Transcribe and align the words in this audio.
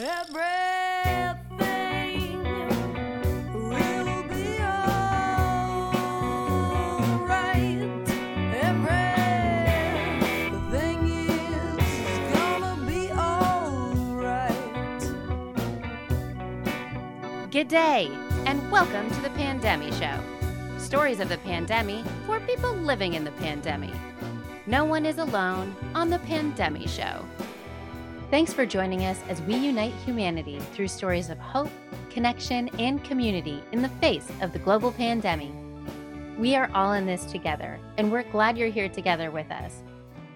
Good 0.00 0.08
day, 17.68 18.10
and 18.46 18.72
welcome 18.72 19.10
to 19.10 19.20
the 19.20 19.28
Pandemic 19.36 19.92
Show. 19.92 20.18
Stories 20.78 21.20
of 21.20 21.28
the 21.28 21.36
pandemic 21.36 22.06
for 22.24 22.40
people 22.40 22.72
living 22.72 23.12
in 23.12 23.24
the 23.24 23.32
pandemic. 23.32 23.92
No 24.66 24.86
one 24.86 25.04
is 25.04 25.18
alone 25.18 25.76
on 25.94 26.08
the 26.08 26.20
Pandemic 26.20 26.88
Show. 26.88 27.26
Thanks 28.30 28.52
for 28.52 28.64
joining 28.64 29.06
us 29.06 29.20
as 29.28 29.42
we 29.42 29.56
unite 29.56 29.92
humanity 30.06 30.60
through 30.72 30.86
stories 30.86 31.30
of 31.30 31.38
hope, 31.40 31.68
connection, 32.10 32.68
and 32.78 33.02
community 33.02 33.60
in 33.72 33.82
the 33.82 33.88
face 33.88 34.30
of 34.40 34.52
the 34.52 34.60
global 34.60 34.92
pandemic. 34.92 35.50
We 36.38 36.54
are 36.54 36.70
all 36.72 36.92
in 36.92 37.06
this 37.06 37.24
together, 37.24 37.80
and 37.96 38.12
we're 38.12 38.22
glad 38.22 38.56
you're 38.56 38.68
here 38.68 38.88
together 38.88 39.32
with 39.32 39.50
us. 39.50 39.82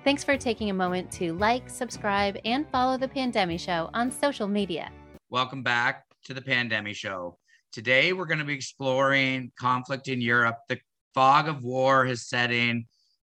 Thanks 0.03 0.25
for 0.25 0.37
taking 0.37 0.70
a 0.70 0.75
moment 0.75 1.12
to 1.12 1.34
like, 1.34 1.70
subscribe, 1.70 2.37
and 2.45 2.69
follow 2.70 2.98
the 2.98 3.07
Pandemic 3.07 3.61
Show 3.61 3.91
on 3.95 4.11
social 4.11 4.48
media. 4.48 4.91
Welcome 5.31 5.62
back 5.62 6.03
to 6.25 6.34
the 6.34 6.42
Pandemic 6.42 6.97
Show. 6.97 7.39
Today, 7.70 8.12
we're 8.12 8.27
going 8.27 8.41
to 8.41 8.45
be 8.45 8.55
exploring 8.55 9.53
conflict 9.56 10.09
in 10.09 10.20
Europe. 10.20 10.59
The 10.69 10.81
fog 11.15 11.47
of 11.47 11.62
war 11.62 12.05
has 12.06 12.27
set 12.27 12.51
in 12.51 12.87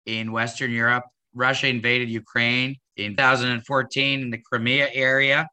in 0.07 0.31
Western 0.31 0.71
Europe. 0.71 1.03
Russia 1.35 1.67
invaded 1.67 2.09
Ukraine 2.09 2.77
in 2.97 3.15
2014 3.15 4.21
in 4.21 4.29
the 4.29 4.37
Crimea 4.37 4.89
area. 4.93 5.47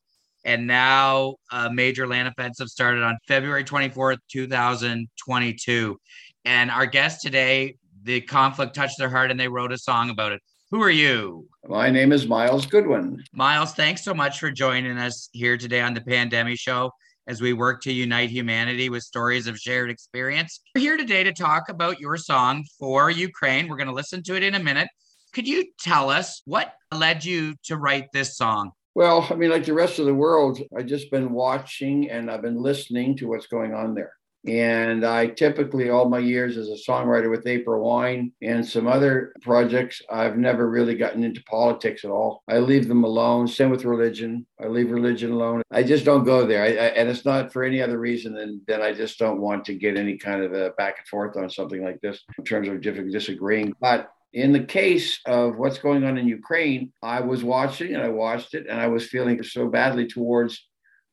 And 0.44 0.66
now 0.66 1.36
a 1.52 1.72
major 1.72 2.06
land 2.06 2.28
offensive 2.28 2.68
started 2.68 3.02
on 3.02 3.16
February 3.28 3.64
24th, 3.64 4.18
2022. 4.30 5.96
And 6.44 6.70
our 6.70 6.86
guest 6.86 7.22
today, 7.22 7.76
the 8.02 8.20
conflict 8.22 8.74
touched 8.74 8.98
their 8.98 9.08
heart 9.08 9.30
and 9.30 9.38
they 9.38 9.48
wrote 9.48 9.72
a 9.72 9.78
song 9.78 10.10
about 10.10 10.32
it. 10.32 10.40
Who 10.72 10.82
are 10.82 10.90
you? 10.90 11.46
My 11.68 11.90
name 11.90 12.12
is 12.12 12.26
Miles 12.26 12.66
Goodwin. 12.66 13.22
Miles, 13.32 13.74
thanks 13.74 14.02
so 14.02 14.14
much 14.14 14.40
for 14.40 14.50
joining 14.50 14.98
us 14.98 15.28
here 15.32 15.56
today 15.56 15.80
on 15.80 15.94
the 15.94 16.00
Pandemic 16.00 16.58
Show 16.58 16.90
as 17.28 17.40
we 17.40 17.52
work 17.52 17.82
to 17.82 17.92
unite 17.92 18.30
humanity 18.30 18.88
with 18.88 19.02
stories 19.02 19.46
of 19.46 19.58
shared 19.58 19.90
experience. 19.90 20.60
We're 20.74 20.80
here 20.80 20.96
today 20.96 21.22
to 21.24 21.32
talk 21.32 21.68
about 21.68 22.00
your 22.00 22.16
song 22.16 22.64
for 22.78 23.10
Ukraine. 23.10 23.68
We're 23.68 23.76
going 23.76 23.88
to 23.88 23.94
listen 23.94 24.22
to 24.24 24.34
it 24.34 24.42
in 24.42 24.54
a 24.54 24.58
minute. 24.58 24.88
Could 25.32 25.48
you 25.48 25.64
tell 25.78 26.10
us 26.10 26.42
what 26.44 26.74
led 26.92 27.24
you 27.24 27.54
to 27.64 27.76
write 27.76 28.12
this 28.12 28.36
song? 28.36 28.72
Well, 28.94 29.26
I 29.30 29.34
mean, 29.34 29.50
like 29.50 29.64
the 29.64 29.72
rest 29.72 29.98
of 29.98 30.04
the 30.04 30.14
world, 30.14 30.60
I've 30.76 30.86
just 30.86 31.10
been 31.10 31.32
watching 31.32 32.10
and 32.10 32.30
I've 32.30 32.42
been 32.42 32.60
listening 32.60 33.16
to 33.16 33.28
what's 33.28 33.46
going 33.46 33.72
on 33.72 33.94
there. 33.94 34.12
And 34.46 35.06
I 35.06 35.28
typically, 35.28 35.88
all 35.88 36.08
my 36.08 36.18
years 36.18 36.56
as 36.56 36.68
a 36.68 36.90
songwriter 36.90 37.30
with 37.30 37.46
April 37.46 37.82
Wine 37.82 38.32
and 38.42 38.66
some 38.66 38.88
other 38.88 39.32
projects, 39.40 40.02
I've 40.10 40.36
never 40.36 40.68
really 40.68 40.96
gotten 40.96 41.22
into 41.22 41.42
politics 41.44 42.04
at 42.04 42.10
all. 42.10 42.42
I 42.48 42.58
leave 42.58 42.88
them 42.88 43.04
alone. 43.04 43.46
Same 43.46 43.70
with 43.70 43.84
religion. 43.84 44.44
I 44.60 44.66
leave 44.66 44.90
religion 44.90 45.30
alone. 45.30 45.62
I 45.70 45.84
just 45.84 46.04
don't 46.04 46.24
go 46.24 46.44
there. 46.44 46.64
I, 46.64 46.66
I, 46.66 46.88
and 46.96 47.08
it's 47.08 47.24
not 47.24 47.52
for 47.52 47.62
any 47.62 47.80
other 47.80 47.98
reason 47.98 48.34
than 48.34 48.60
that 48.66 48.82
I 48.82 48.92
just 48.92 49.18
don't 49.18 49.40
want 49.40 49.64
to 49.66 49.74
get 49.74 49.96
any 49.96 50.18
kind 50.18 50.42
of 50.42 50.52
a 50.52 50.70
back 50.70 50.96
and 50.98 51.06
forth 51.06 51.36
on 51.36 51.48
something 51.48 51.82
like 51.82 52.00
this 52.00 52.20
in 52.36 52.44
terms 52.44 52.68
of 52.68 52.82
disagreeing. 52.82 53.72
But 53.80 54.10
in 54.32 54.52
the 54.52 54.64
case 54.64 55.20
of 55.26 55.56
what's 55.56 55.78
going 55.78 56.04
on 56.04 56.16
in 56.16 56.26
Ukraine, 56.26 56.92
I 57.02 57.20
was 57.20 57.44
watching 57.44 57.94
and 57.94 58.02
I 58.02 58.08
watched 58.08 58.54
it 58.54 58.66
and 58.66 58.80
I 58.80 58.86
was 58.86 59.06
feeling 59.06 59.42
so 59.42 59.68
badly 59.68 60.06
towards 60.06 60.66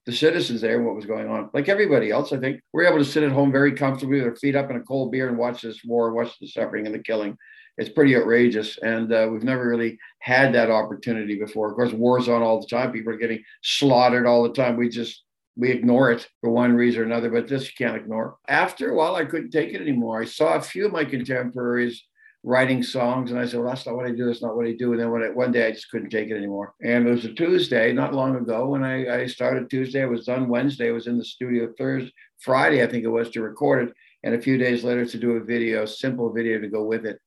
the 0.06 0.14
citizens 0.14 0.62
there 0.62 0.78
and 0.78 0.86
what 0.86 0.96
was 0.96 1.06
going 1.06 1.30
on. 1.30 1.50
Like 1.54 1.68
everybody 1.68 2.12
else, 2.12 2.32
I 2.32 2.38
think 2.38 2.62
we're 2.72 2.88
able 2.88 2.98
to 2.98 3.06
sit 3.06 3.24
at 3.24 3.32
home 3.32 3.52
very 3.52 3.74
comfortably 3.74 4.20
with 4.20 4.28
our 4.28 4.36
feet 4.36 4.56
up 4.56 4.70
in 4.70 4.78
a 4.78 4.82
cold 4.82 5.12
beer 5.12 5.28
and 5.28 5.38
watch 5.38 5.62
this 5.62 5.84
war, 5.84 6.14
watch 6.14 6.40
the 6.40 6.48
suffering 6.48 6.86
and 6.86 6.96
the 6.96 7.00
killing. 7.00 7.38
It's 7.78 7.90
pretty 7.90 8.16
outrageous. 8.16 8.78
And 8.78 9.12
uh, 9.12 9.28
we've 9.32 9.44
never 9.44 9.68
really 9.68 9.98
had 10.20 10.54
that 10.54 10.72
opportunity 10.72 11.38
before. 11.38 11.70
Of 11.70 11.76
course, 11.76 11.92
war's 11.92 12.30
on 12.30 12.42
all 12.42 12.62
the 12.62 12.68
time. 12.68 12.92
People 12.92 13.14
are 13.14 13.18
getting 13.18 13.44
slaughtered 13.62 14.26
all 14.26 14.44
the 14.44 14.54
time. 14.54 14.78
We 14.78 14.90
just, 14.90 15.24
we 15.58 15.72
ignore 15.72 16.12
it 16.12 16.28
for 16.42 16.50
one 16.50 16.74
reason 16.74 17.02
or 17.02 17.06
another, 17.06 17.30
but 17.30 17.48
this 17.48 17.66
you 17.66 17.74
can't 17.78 17.98
ignore. 17.98 18.38
After 18.48 18.92
a 18.92 18.96
while, 18.96 19.16
I 19.16 19.26
couldn't 19.26 19.52
take 19.52 19.74
it 19.74 19.82
anymore. 19.82 20.22
I 20.22 20.26
saw 20.26 20.56
a 20.56 20.62
few 20.62 20.86
of 20.86 20.94
my 20.94 21.04
contemporaries 21.04 22.04
writing 22.44 22.82
songs. 22.82 23.32
And 23.32 23.40
I 23.40 23.46
said, 23.46 23.60
well, 23.60 23.70
that's 23.70 23.86
not 23.86 23.96
what 23.96 24.06
I 24.06 24.12
do. 24.12 24.26
That's 24.26 24.42
not 24.42 24.56
what 24.56 24.66
I 24.66 24.74
do. 24.74 24.94
And 24.94 25.02
then 25.02 25.12
when 25.12 25.24
I, 25.24 25.30
one 25.30 25.52
day 25.52 25.68
I 25.68 25.72
just 25.72 25.90
couldn't 25.90 26.10
take 26.10 26.30
it 26.30 26.38
anymore. 26.38 26.74
And 26.82 27.08
it 27.08 27.12
was 27.12 27.26
a 27.26 27.34
Tuesday, 27.34 27.92
not 27.92 28.14
long 28.14 28.36
ago, 28.36 28.68
when 28.68 28.84
I, 28.84 29.24
I 29.24 29.26
started 29.28 29.70
Tuesday. 29.70 30.02
I 30.04 30.06
was 30.06 30.26
done 30.26 30.48
Wednesday. 30.48 30.90
I 30.90 30.94
was 30.94 31.08
in 31.08 31.18
the 31.18 31.26
studio 31.26 31.74
Thursday, 31.78 32.14
Friday, 32.40 32.84
I 32.84 32.88
think 32.88 33.04
it 33.04 33.10
was, 33.10 33.30
to 33.32 33.42
record 33.42 33.90
it. 33.90 33.94
And 34.24 34.36
a 34.36 34.42
few 34.42 34.58
days 34.58 34.84
later 34.84 35.06
to 35.06 35.18
do 35.18 35.32
a 35.32 35.44
video, 35.44 35.86
simple 35.86 36.32
video 36.32 36.60
to 36.60 36.68
go 36.68 36.84
with 36.84 37.06
it. 37.06 37.20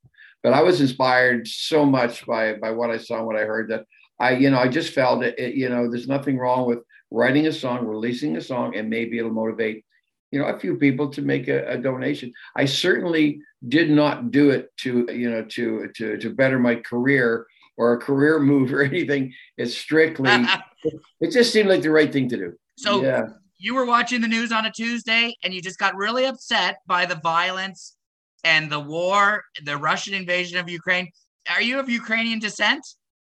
But 0.42 0.54
I 0.54 0.62
was 0.62 0.80
inspired 0.80 1.46
so 1.46 1.84
much 1.86 2.26
by 2.26 2.54
by 2.54 2.70
what 2.70 2.90
I 2.90 2.98
saw 2.98 3.18
and 3.18 3.26
what 3.26 3.36
I 3.36 3.44
heard 3.44 3.70
that 3.70 3.86
I, 4.18 4.32
you 4.32 4.50
know, 4.50 4.58
I 4.58 4.68
just 4.68 4.92
felt 4.92 5.22
it, 5.22 5.38
it 5.38 5.54
you 5.54 5.68
know, 5.68 5.88
there's 5.88 6.08
nothing 6.08 6.36
wrong 6.36 6.66
with 6.66 6.80
writing 7.10 7.46
a 7.46 7.52
song, 7.52 7.86
releasing 7.86 8.36
a 8.36 8.40
song, 8.40 8.76
and 8.76 8.90
maybe 8.90 9.18
it'll 9.18 9.30
motivate 9.30 9.84
you 10.32 10.38
know 10.38 10.46
a 10.46 10.58
few 10.58 10.76
people 10.76 11.08
to 11.10 11.22
make 11.22 11.46
a, 11.46 11.72
a, 11.72 11.76
donation. 11.78 12.32
I 12.56 12.64
certainly 12.64 13.40
did 13.68 13.90
not 13.90 14.30
do 14.30 14.50
it 14.50 14.74
to 14.78 15.06
you 15.12 15.30
know 15.30 15.44
to 15.44 15.88
to 15.96 16.16
to 16.16 16.30
better 16.30 16.58
my 16.58 16.76
career 16.76 17.46
or 17.76 17.92
a 17.92 17.98
career 17.98 18.40
move 18.40 18.72
or 18.72 18.82
anything. 18.92 19.32
It's 19.56 19.76
strictly 19.76 20.30
it 21.20 21.30
just 21.30 21.52
seemed 21.52 21.68
like 21.68 21.82
the 21.82 21.90
right 21.90 22.12
thing 22.12 22.28
to 22.30 22.36
do. 22.36 22.52
So 22.78 23.02
yeah. 23.02 23.26
you 23.58 23.74
were 23.74 23.84
watching 23.84 24.20
the 24.22 24.28
news 24.28 24.50
on 24.50 24.66
a 24.66 24.72
Tuesday 24.72 25.34
and 25.44 25.54
you 25.54 25.60
just 25.60 25.78
got 25.78 25.94
really 25.94 26.24
upset 26.24 26.78
by 26.86 27.06
the 27.06 27.16
violence 27.16 27.94
and 28.42 28.72
the 28.72 28.80
war, 28.80 29.44
the 29.64 29.76
Russian 29.76 30.14
invasion 30.14 30.58
of 30.58 30.68
Ukraine. 30.68 31.08
Are 31.50 31.62
you 31.62 31.78
of 31.78 31.88
Ukrainian 31.88 32.38
descent? 32.38 32.84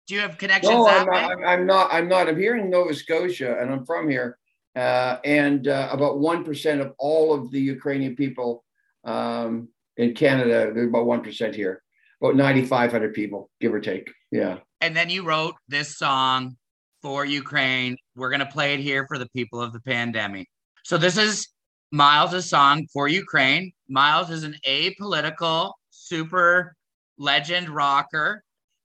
Do 0.07 0.15
you 0.15 0.21
have 0.21 0.37
connections 0.37 0.73
no 0.73 0.87
I'm 0.87 1.05
not, 1.05 1.15
I'm- 1.15 1.43
I'm 1.45 1.65
not 1.65 1.93
i'm 1.93 2.07
not. 2.09 2.27
I'm 2.27 2.37
here 2.37 2.57
in 2.57 2.69
nova 2.69 2.93
scotia 2.93 3.57
and 3.59 3.71
i'm 3.71 3.85
from 3.85 4.09
here 4.09 4.37
uh, 4.75 5.17
and 5.25 5.67
uh, 5.67 5.89
about 5.91 6.15
1% 6.15 6.81
of 6.81 6.93
all 6.97 7.33
of 7.33 7.51
the 7.51 7.59
ukrainian 7.59 8.15
people 8.15 8.63
um, 9.03 9.67
in 9.97 10.13
canada 10.13 10.71
there's 10.73 10.89
about 10.89 11.05
1% 11.05 11.55
here 11.55 11.81
about 12.21 12.35
9500 12.35 13.13
people 13.13 13.49
give 13.59 13.73
or 13.73 13.79
take 13.79 14.11
yeah 14.31 14.57
and 14.81 14.95
then 14.95 15.09
you 15.09 15.23
wrote 15.23 15.55
this 15.67 15.97
song 15.97 16.57
for 17.01 17.25
Ukraine. 17.25 17.97
We're 18.15 18.29
going 18.29 18.39
to 18.39 18.45
play 18.45 18.73
it 18.73 18.79
here 18.79 19.05
for 19.07 19.17
the 19.17 19.29
people 19.29 19.61
of 19.61 19.73
the 19.73 19.79
pandemic. 19.81 20.47
So 20.83 20.97
this 20.97 21.17
is 21.17 21.47
Miles' 21.91 22.49
song 22.49 22.87
for 22.93 23.07
Ukraine. 23.07 23.71
Miles 23.89 24.29
is 24.29 24.43
an 24.43 24.55
apolitical 24.67 25.73
super 25.89 26.75
legend 27.17 27.69
rocker 27.69 28.43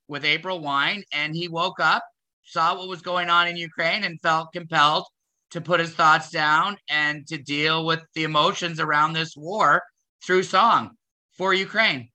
with 0.08 0.24
April 0.24 0.60
Wine, 0.60 1.02
and 1.12 1.34
he 1.34 1.48
woke 1.48 1.80
up, 1.80 2.02
saw 2.44 2.76
what 2.76 2.88
was 2.88 3.02
going 3.02 3.28
on 3.28 3.48
in 3.48 3.56
Ukraine, 3.56 4.04
and 4.04 4.20
felt 4.20 4.52
compelled 4.52 5.04
to 5.50 5.60
put 5.60 5.80
his 5.80 5.94
thoughts 5.94 6.30
down 6.30 6.76
and 6.88 7.26
to 7.28 7.38
deal 7.38 7.86
with 7.86 8.00
the 8.14 8.24
emotions 8.24 8.80
around 8.80 9.12
this 9.12 9.36
war 9.36 9.82
through 10.24 10.42
song 10.42 10.90
for 11.36 11.54
Ukraine. 11.54 12.08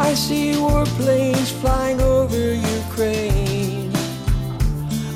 I 0.00 0.14
see 0.14 0.52
warplanes 0.52 1.50
flying 1.60 2.00
over 2.00 2.54
Ukraine. 2.54 3.92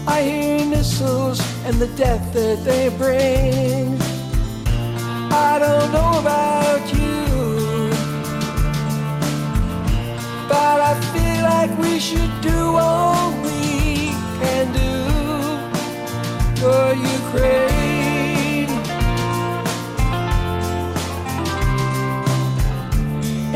I 0.06 0.22
hear 0.22 0.66
missiles 0.66 1.40
and 1.64 1.76
the 1.76 1.86
death 1.96 2.32
that 2.34 2.64
they 2.64 2.88
bring. 2.98 3.96
I 5.32 5.58
don't 5.58 5.92
know 5.92 6.20
about 6.20 6.82
you, 6.92 7.01
but 10.52 10.78
I 10.90 10.93
feel 11.14 11.43
like 11.54 11.72
we 11.78 11.99
should 11.99 12.34
do 12.43 12.60
all 12.87 13.31
we 13.49 14.12
can 14.40 14.64
do 14.84 14.94
for 16.60 16.82
Ukraine. 17.19 18.72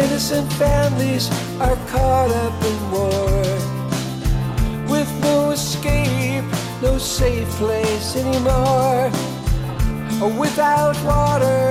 Innocent 0.05 0.49
families 0.65 1.25
are 1.67 1.79
caught 1.93 2.31
up 2.45 2.57
in 2.71 2.79
war 2.95 3.43
with 4.93 5.11
no 5.29 5.51
escape, 5.59 6.49
no 6.87 6.93
safe 6.97 7.51
place 7.63 8.09
anymore. 8.23 9.11
Without 10.45 10.97
water, 11.13 11.63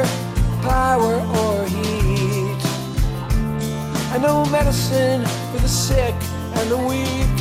power, 0.71 1.15
or 1.41 1.54
and 4.15 4.23
no 4.23 4.45
medicine 4.45 5.25
for 5.51 5.57
the 5.57 5.67
sick 5.67 6.15
and 6.57 6.71
the 6.71 6.77
weak. 6.77 7.35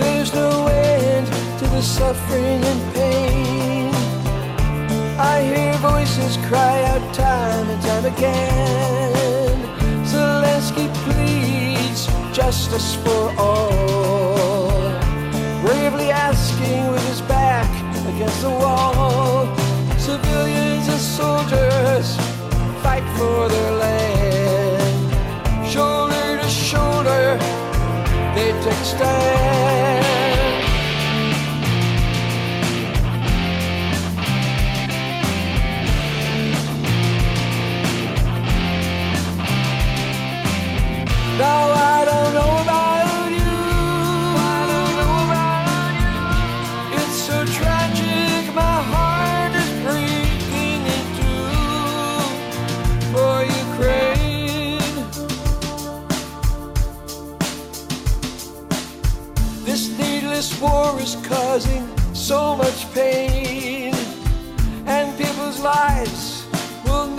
There's 0.00 0.34
no 0.34 0.66
end 0.66 1.26
to 1.60 1.66
the 1.68 1.80
suffering 1.80 2.60
and 2.70 2.94
pain. 2.94 3.94
I 5.16 5.42
hear 5.42 5.72
voices 5.74 6.36
cry 6.48 6.82
out 6.90 7.14
time 7.14 7.70
and 7.70 7.80
time 7.82 8.04
again. 8.04 9.58
Zelensky 10.04 10.92
pleads 11.04 12.08
justice 12.36 12.96
for 12.96 13.32
all, 13.38 14.90
bravely 15.62 16.10
asking 16.10 16.90
with 16.90 17.06
his 17.06 17.20
back 17.22 17.70
against 18.08 18.42
the 18.42 18.50
wall. 18.50 19.57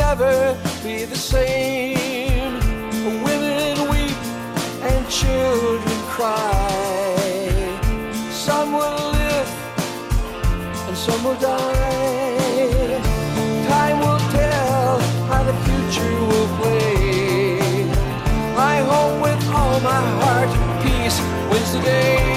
Never 0.09 0.57
be 0.83 1.06
the 1.06 1.15
same. 1.15 2.53
Women 3.23 3.77
weep 3.91 4.17
and 4.89 5.01
children 5.07 6.00
cry. 6.15 7.69
Some 8.31 8.71
will 8.73 9.11
live 9.17 9.50
and 10.88 10.97
some 10.97 11.23
will 11.23 11.39
die. 11.39 13.01
Time 13.67 14.00
will 14.00 14.23
tell 14.38 15.00
how 15.29 15.44
the 15.44 15.56
future 15.65 16.15
will 16.29 16.50
play. 16.57 17.91
I 18.73 18.77
hope 18.91 19.15
with 19.25 19.44
all 19.57 19.79
my 19.91 20.03
heart 20.21 20.51
peace 20.83 21.19
wins 21.51 21.71
the 21.73 21.81
day. 21.81 22.28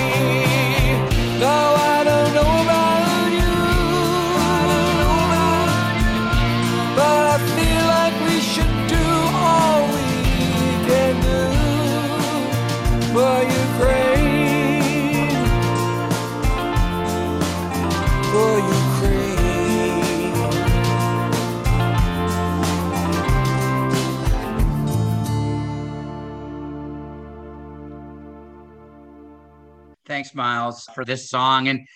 Thanks, 30.13 30.35
Miles, 30.35 30.85
for 30.95 31.07
this 31.07 31.31
song. 31.31 31.69
And 31.69 31.89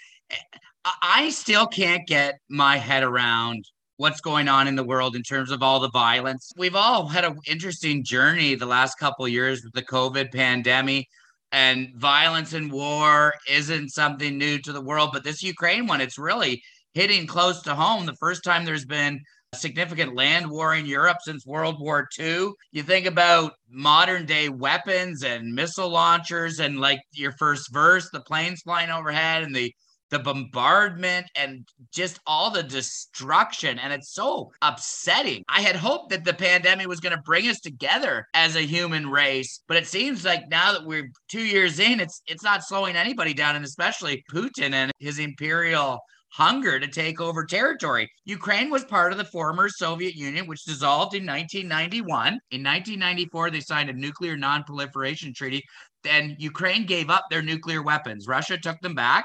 I- 1.02 1.28
still 1.28 1.66
can't 1.66 2.06
get 2.06 2.38
my 2.48 2.78
head 2.78 3.02
around 3.02 3.62
what's 3.98 4.22
going 4.22 4.48
on 4.48 4.66
in 4.66 4.74
the 4.74 4.84
world 4.84 5.14
in 5.16 5.22
terms 5.22 5.50
of 5.50 5.62
all 5.62 5.80
the 5.80 5.90
violence. 5.90 6.50
We've 6.56 6.74
all 6.74 7.08
had 7.08 7.26
an 7.26 7.36
interesting 7.46 8.02
journey 8.02 8.54
the 8.54 8.64
last 8.64 8.98
couple 8.98 9.28
years 9.28 9.62
with 9.62 9.74
the 9.74 9.82
COVID 9.82 10.32
pandemic. 10.32 11.08
And 11.52 11.90
violence 11.96 12.54
and 12.54 12.72
war 12.72 13.34
isn't 13.50 13.90
something 13.90 14.38
new 14.38 14.56
to 14.60 14.72
the 14.72 14.80
world, 14.80 15.10
but 15.12 15.22
this 15.22 15.42
Ukraine 15.42 15.86
one, 15.86 16.00
it's 16.00 16.16
really 16.16 16.62
hitting 16.94 17.26
close 17.26 17.60
to 17.64 17.74
home. 17.74 18.06
The 18.06 18.16
first 18.16 18.42
time 18.44 18.64
there's 18.64 18.86
been 18.86 19.20
significant 19.54 20.14
land 20.14 20.50
war 20.50 20.74
in 20.74 20.86
Europe 20.86 21.18
since 21.22 21.46
World 21.46 21.80
War 21.80 22.08
II. 22.18 22.50
You 22.72 22.82
think 22.82 23.06
about 23.06 23.52
modern 23.68 24.26
day 24.26 24.48
weapons 24.48 25.22
and 25.22 25.54
missile 25.54 25.88
launchers, 25.88 26.60
and 26.60 26.80
like 26.80 27.00
your 27.12 27.32
first 27.32 27.72
verse, 27.72 28.08
the 28.10 28.20
planes 28.20 28.62
flying 28.62 28.90
overhead 28.90 29.42
and 29.42 29.54
the 29.54 29.72
the 30.10 30.18
bombardment 30.20 31.26
and 31.34 31.66
just 31.92 32.20
all 32.26 32.50
the 32.50 32.62
destruction. 32.62 33.78
And 33.78 33.92
it's 33.92 34.12
so 34.12 34.52
upsetting. 34.62 35.42
I 35.48 35.60
had 35.60 35.74
hoped 35.74 36.10
that 36.10 36.24
the 36.24 36.32
pandemic 36.32 36.86
was 36.86 37.00
going 37.00 37.16
to 37.16 37.22
bring 37.22 37.48
us 37.48 37.58
together 37.60 38.26
as 38.32 38.54
a 38.54 38.60
human 38.60 39.08
race, 39.08 39.62
but 39.66 39.76
it 39.76 39.86
seems 39.86 40.24
like 40.24 40.48
now 40.48 40.72
that 40.72 40.86
we're 40.86 41.10
two 41.28 41.44
years 41.44 41.80
in, 41.80 42.00
it's 42.00 42.22
it's 42.26 42.44
not 42.44 42.64
slowing 42.64 42.96
anybody 42.96 43.34
down, 43.34 43.56
and 43.56 43.64
especially 43.64 44.24
Putin 44.32 44.72
and 44.72 44.92
his 44.98 45.18
imperial 45.18 45.98
hunger 46.36 46.78
to 46.78 46.86
take 46.86 47.18
over 47.18 47.46
territory. 47.46 48.10
Ukraine 48.26 48.68
was 48.68 48.84
part 48.84 49.10
of 49.10 49.16
the 49.16 49.24
former 49.24 49.70
Soviet 49.70 50.14
Union, 50.14 50.46
which 50.46 50.64
dissolved 50.64 51.14
in 51.14 51.24
1991. 51.24 52.26
In 52.50 52.62
1994, 52.62 53.50
they 53.50 53.60
signed 53.60 53.88
a 53.88 53.94
nuclear 53.94 54.36
non-proliferation 54.36 55.32
treaty. 55.32 55.64
Then 56.04 56.36
Ukraine 56.38 56.84
gave 56.84 57.08
up 57.08 57.24
their 57.30 57.40
nuclear 57.40 57.82
weapons. 57.82 58.28
Russia 58.28 58.58
took 58.58 58.78
them 58.82 58.94
back. 58.94 59.24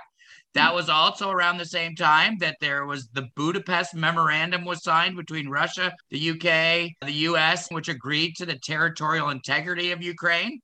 That 0.54 0.70
hmm. 0.70 0.76
was 0.76 0.88
also 0.88 1.30
around 1.30 1.58
the 1.58 1.66
same 1.66 1.96
time 1.96 2.38
that 2.40 2.56
there 2.62 2.86
was 2.86 3.10
the 3.10 3.28
Budapest 3.36 3.94
Memorandum 3.94 4.64
was 4.64 4.82
signed 4.82 5.18
between 5.18 5.50
Russia, 5.50 5.94
the 6.12 6.30
UK, 6.30 6.92
the 7.06 7.28
US, 7.28 7.68
which 7.72 7.90
agreed 7.90 8.36
to 8.38 8.46
the 8.46 8.58
territorial 8.60 9.32
integrity 9.32 9.92
of 9.92 10.02
Ukraine. 10.02 10.62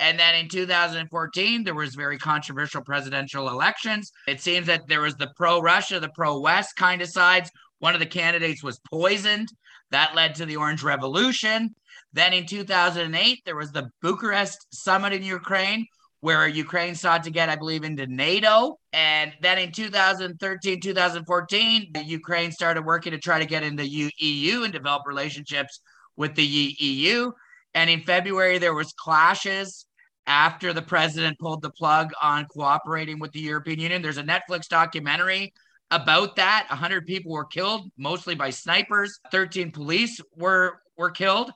And 0.00 0.18
then 0.18 0.34
in 0.34 0.48
2014, 0.48 1.62
there 1.62 1.74
was 1.74 1.94
very 1.94 2.16
controversial 2.18 2.82
presidential 2.82 3.50
elections. 3.50 4.10
It 4.26 4.40
seems 4.40 4.66
that 4.66 4.88
there 4.88 5.02
was 5.02 5.14
the 5.14 5.30
pro-Russia, 5.36 6.00
the 6.00 6.08
pro-West 6.14 6.74
kind 6.76 7.02
of 7.02 7.08
sides. 7.08 7.50
One 7.80 7.92
of 7.92 8.00
the 8.00 8.06
candidates 8.06 8.64
was 8.64 8.80
poisoned. 8.90 9.48
That 9.90 10.14
led 10.14 10.34
to 10.36 10.46
the 10.46 10.56
Orange 10.56 10.82
Revolution. 10.82 11.74
Then 12.14 12.32
in 12.32 12.46
2008, 12.46 13.42
there 13.44 13.56
was 13.56 13.72
the 13.72 13.90
Bucharest 14.00 14.66
summit 14.72 15.12
in 15.12 15.22
Ukraine, 15.22 15.86
where 16.20 16.48
Ukraine 16.48 16.94
sought 16.94 17.22
to 17.24 17.30
get, 17.30 17.50
I 17.50 17.56
believe, 17.56 17.84
into 17.84 18.06
NATO. 18.06 18.78
And 18.94 19.34
then 19.42 19.58
in 19.58 19.70
2013, 19.70 20.80
2014, 20.80 21.92
Ukraine 22.06 22.52
started 22.52 22.86
working 22.86 23.12
to 23.12 23.18
try 23.18 23.38
to 23.38 23.46
get 23.46 23.62
into 23.62 23.86
EU 23.86 24.62
and 24.62 24.72
develop 24.72 25.02
relationships 25.06 25.80
with 26.16 26.34
the 26.34 26.44
EU. 26.44 27.32
And 27.74 27.90
in 27.90 28.00
February, 28.00 28.58
there 28.58 28.74
was 28.74 28.92
clashes 28.94 29.86
after 30.30 30.72
the 30.72 30.80
president 30.80 31.36
pulled 31.40 31.60
the 31.60 31.70
plug 31.70 32.12
on 32.22 32.46
cooperating 32.46 33.18
with 33.18 33.32
the 33.32 33.40
European 33.40 33.80
Union. 33.80 34.00
There's 34.00 34.16
a 34.16 34.22
Netflix 34.22 34.68
documentary 34.68 35.52
about 35.90 36.36
that. 36.36 36.66
100 36.68 37.04
people 37.04 37.32
were 37.32 37.46
killed, 37.46 37.90
mostly 37.98 38.36
by 38.36 38.50
snipers. 38.50 39.18
13 39.32 39.72
police 39.72 40.20
were 40.36 40.78
were 40.96 41.10
killed. 41.10 41.50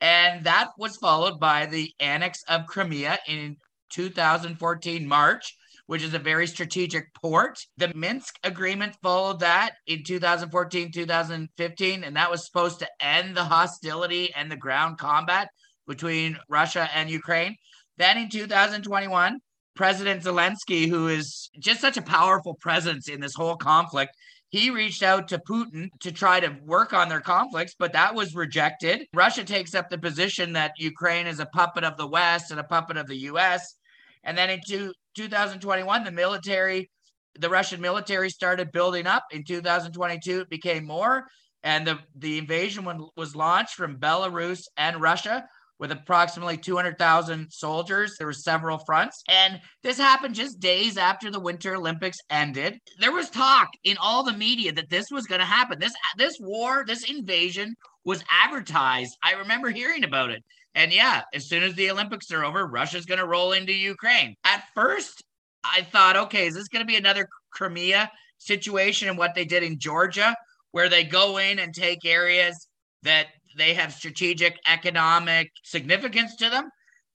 And 0.00 0.44
that 0.44 0.68
was 0.78 0.96
followed 0.96 1.40
by 1.40 1.66
the 1.66 1.92
annex 1.98 2.44
of 2.48 2.66
Crimea 2.66 3.18
in 3.26 3.56
2014 3.90 5.08
March, 5.08 5.56
which 5.86 6.04
is 6.04 6.14
a 6.14 6.18
very 6.20 6.46
strategic 6.46 7.12
port. 7.14 7.58
The 7.78 7.92
Minsk 7.96 8.38
agreement 8.44 8.94
followed 9.02 9.40
that 9.40 9.72
in 9.88 10.04
2014, 10.04 10.92
2015, 10.92 12.04
and 12.04 12.14
that 12.14 12.30
was 12.30 12.46
supposed 12.46 12.78
to 12.78 12.88
end 13.00 13.36
the 13.36 13.44
hostility 13.44 14.32
and 14.36 14.48
the 14.48 14.56
ground 14.56 14.98
combat 14.98 15.48
between 15.88 16.38
Russia 16.48 16.88
and 16.94 17.10
Ukraine. 17.10 17.56
Then 18.00 18.16
in 18.16 18.30
2021, 18.30 19.40
President 19.76 20.22
Zelensky, 20.22 20.88
who 20.88 21.08
is 21.08 21.50
just 21.58 21.82
such 21.82 21.98
a 21.98 22.02
powerful 22.02 22.54
presence 22.54 23.08
in 23.08 23.20
this 23.20 23.34
whole 23.34 23.56
conflict, 23.56 24.16
he 24.48 24.70
reached 24.70 25.02
out 25.02 25.28
to 25.28 25.38
Putin 25.38 25.90
to 26.00 26.10
try 26.10 26.40
to 26.40 26.56
work 26.64 26.94
on 26.94 27.10
their 27.10 27.20
conflicts, 27.20 27.74
but 27.78 27.92
that 27.92 28.14
was 28.14 28.34
rejected. 28.34 29.06
Russia 29.12 29.44
takes 29.44 29.74
up 29.74 29.90
the 29.90 29.98
position 29.98 30.54
that 30.54 30.72
Ukraine 30.78 31.26
is 31.26 31.40
a 31.40 31.46
puppet 31.52 31.84
of 31.84 31.98
the 31.98 32.06
West 32.06 32.50
and 32.50 32.58
a 32.58 32.64
puppet 32.64 32.96
of 32.96 33.06
the 33.06 33.18
US. 33.32 33.76
And 34.24 34.36
then 34.36 34.48
in 34.48 34.60
two, 34.66 34.94
2021, 35.16 36.02
the 36.02 36.10
military, 36.10 36.90
the 37.38 37.50
Russian 37.50 37.82
military 37.82 38.30
started 38.30 38.72
building 38.72 39.06
up. 39.06 39.24
In 39.30 39.44
2022, 39.44 40.40
it 40.40 40.48
became 40.48 40.86
more. 40.86 41.26
And 41.62 41.86
the, 41.86 41.98
the 42.16 42.38
invasion 42.38 42.86
was 43.14 43.36
launched 43.36 43.74
from 43.74 43.98
Belarus 43.98 44.62
and 44.78 45.02
Russia 45.02 45.44
with 45.80 45.90
approximately 45.90 46.58
200,000 46.58 47.50
soldiers. 47.50 48.14
There 48.18 48.26
were 48.26 48.34
several 48.34 48.78
fronts. 48.78 49.22
And 49.28 49.58
this 49.82 49.96
happened 49.96 50.34
just 50.34 50.60
days 50.60 50.98
after 50.98 51.30
the 51.30 51.40
Winter 51.40 51.74
Olympics 51.74 52.18
ended. 52.28 52.78
There 53.00 53.12
was 53.12 53.30
talk 53.30 53.70
in 53.82 53.96
all 53.96 54.22
the 54.22 54.34
media 54.34 54.72
that 54.72 54.90
this 54.90 55.06
was 55.10 55.26
going 55.26 55.40
to 55.40 55.46
happen. 55.46 55.78
This 55.80 55.94
this 56.18 56.36
war, 56.38 56.84
this 56.86 57.10
invasion 57.10 57.74
was 58.04 58.22
advertised. 58.30 59.16
I 59.24 59.32
remember 59.32 59.70
hearing 59.70 60.04
about 60.04 60.30
it. 60.30 60.44
And 60.74 60.92
yeah, 60.92 61.22
as 61.34 61.48
soon 61.48 61.62
as 61.62 61.74
the 61.74 61.90
Olympics 61.90 62.30
are 62.30 62.44
over, 62.44 62.66
Russia's 62.66 63.06
going 63.06 63.18
to 63.18 63.26
roll 63.26 63.52
into 63.52 63.72
Ukraine. 63.72 64.34
At 64.44 64.64
first, 64.74 65.24
I 65.64 65.82
thought, 65.82 66.16
okay, 66.16 66.46
is 66.46 66.54
this 66.54 66.68
going 66.68 66.84
to 66.84 66.86
be 66.86 66.96
another 66.96 67.26
Crimea 67.52 68.10
situation 68.38 69.08
and 69.08 69.18
what 69.18 69.34
they 69.34 69.44
did 69.44 69.62
in 69.62 69.78
Georgia, 69.78 70.36
where 70.72 70.88
they 70.88 71.04
go 71.04 71.38
in 71.38 71.58
and 71.58 71.74
take 71.74 72.04
areas 72.04 72.68
that 73.02 73.26
they 73.56 73.74
have 73.74 73.92
strategic 73.92 74.58
economic 74.66 75.50
significance 75.62 76.36
to 76.36 76.48
them. 76.50 76.70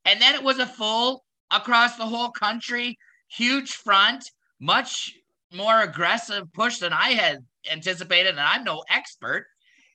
And 0.06 0.22
then 0.22 0.36
it 0.36 0.44
was 0.44 0.60
a 0.60 0.66
full 0.66 1.24
across 1.52 1.98
the 1.98 2.06
whole 2.06 2.30
country, 2.30 2.98
huge 3.28 3.74
front, 3.74 4.30
much 4.60 5.16
more 5.54 5.82
aggressive 5.82 6.52
push 6.54 6.80
than 6.80 6.94
I 6.94 7.10
had 7.10 7.40
anticipated. 7.72 8.32
And 8.32 8.40
I'm 8.40 8.64
no 8.64 8.84
expert. 8.90 9.46